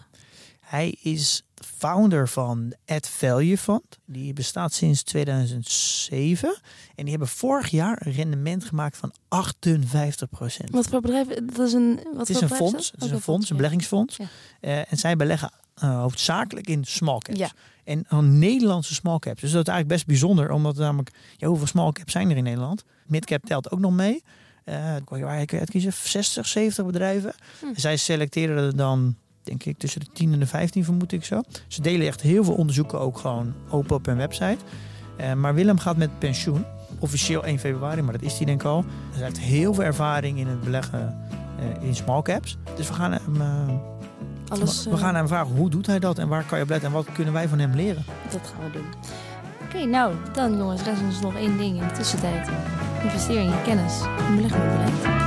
[0.67, 3.99] Hij is founder van Ad Value Fund.
[4.05, 6.57] Die bestaat sinds 2007.
[6.95, 10.69] En die hebben vorig jaar een rendement gemaakt van 58 procent.
[10.69, 11.27] Wat voor bedrijf?
[11.27, 12.91] Dat is een, wat het is een fonds.
[12.91, 14.17] Het is een fonds, een beleggingsfonds.
[14.17, 14.25] Ja.
[14.61, 15.51] Uh, en zij beleggen
[15.83, 17.39] uh, hoofdzakelijk in small caps.
[17.39, 17.51] Ja.
[17.83, 19.41] En dan Nederlandse small caps.
[19.41, 20.51] Dus dat is eigenlijk best bijzonder.
[20.51, 22.83] Omdat namelijk, ja, hoeveel small caps zijn er in Nederland?
[23.05, 24.23] Midcap telt ook nog mee.
[24.65, 27.33] Uh, waar je uitkiezen 60, 70 bedrijven.
[27.59, 27.65] Hm.
[27.65, 29.15] En zij selecteren er dan
[29.47, 31.41] denk ik, tussen de 10 en de 15 vermoed ik zo.
[31.67, 34.57] Ze delen echt heel veel onderzoeken ook gewoon open op hun website.
[35.19, 36.65] Uh, maar Willem gaat met pensioen.
[36.99, 38.85] Officieel 1 februari, maar dat is hij denk ik al.
[39.11, 41.17] Hij heeft heel veel ervaring in het beleggen
[41.59, 42.57] uh, in small caps.
[42.75, 43.67] Dus we gaan hem, uh,
[44.47, 46.87] Alles, we gaan hem vragen hoe doet hij dat en waar kan je op letten
[46.87, 48.03] en wat kunnen wij van hem leren.
[48.31, 48.87] Dat gaan we doen.
[49.63, 52.49] Oké, okay, nou dan jongens, rest ons nog één ding in de tussentijd.
[53.03, 55.26] Investeer in je kennis en beleg beleid.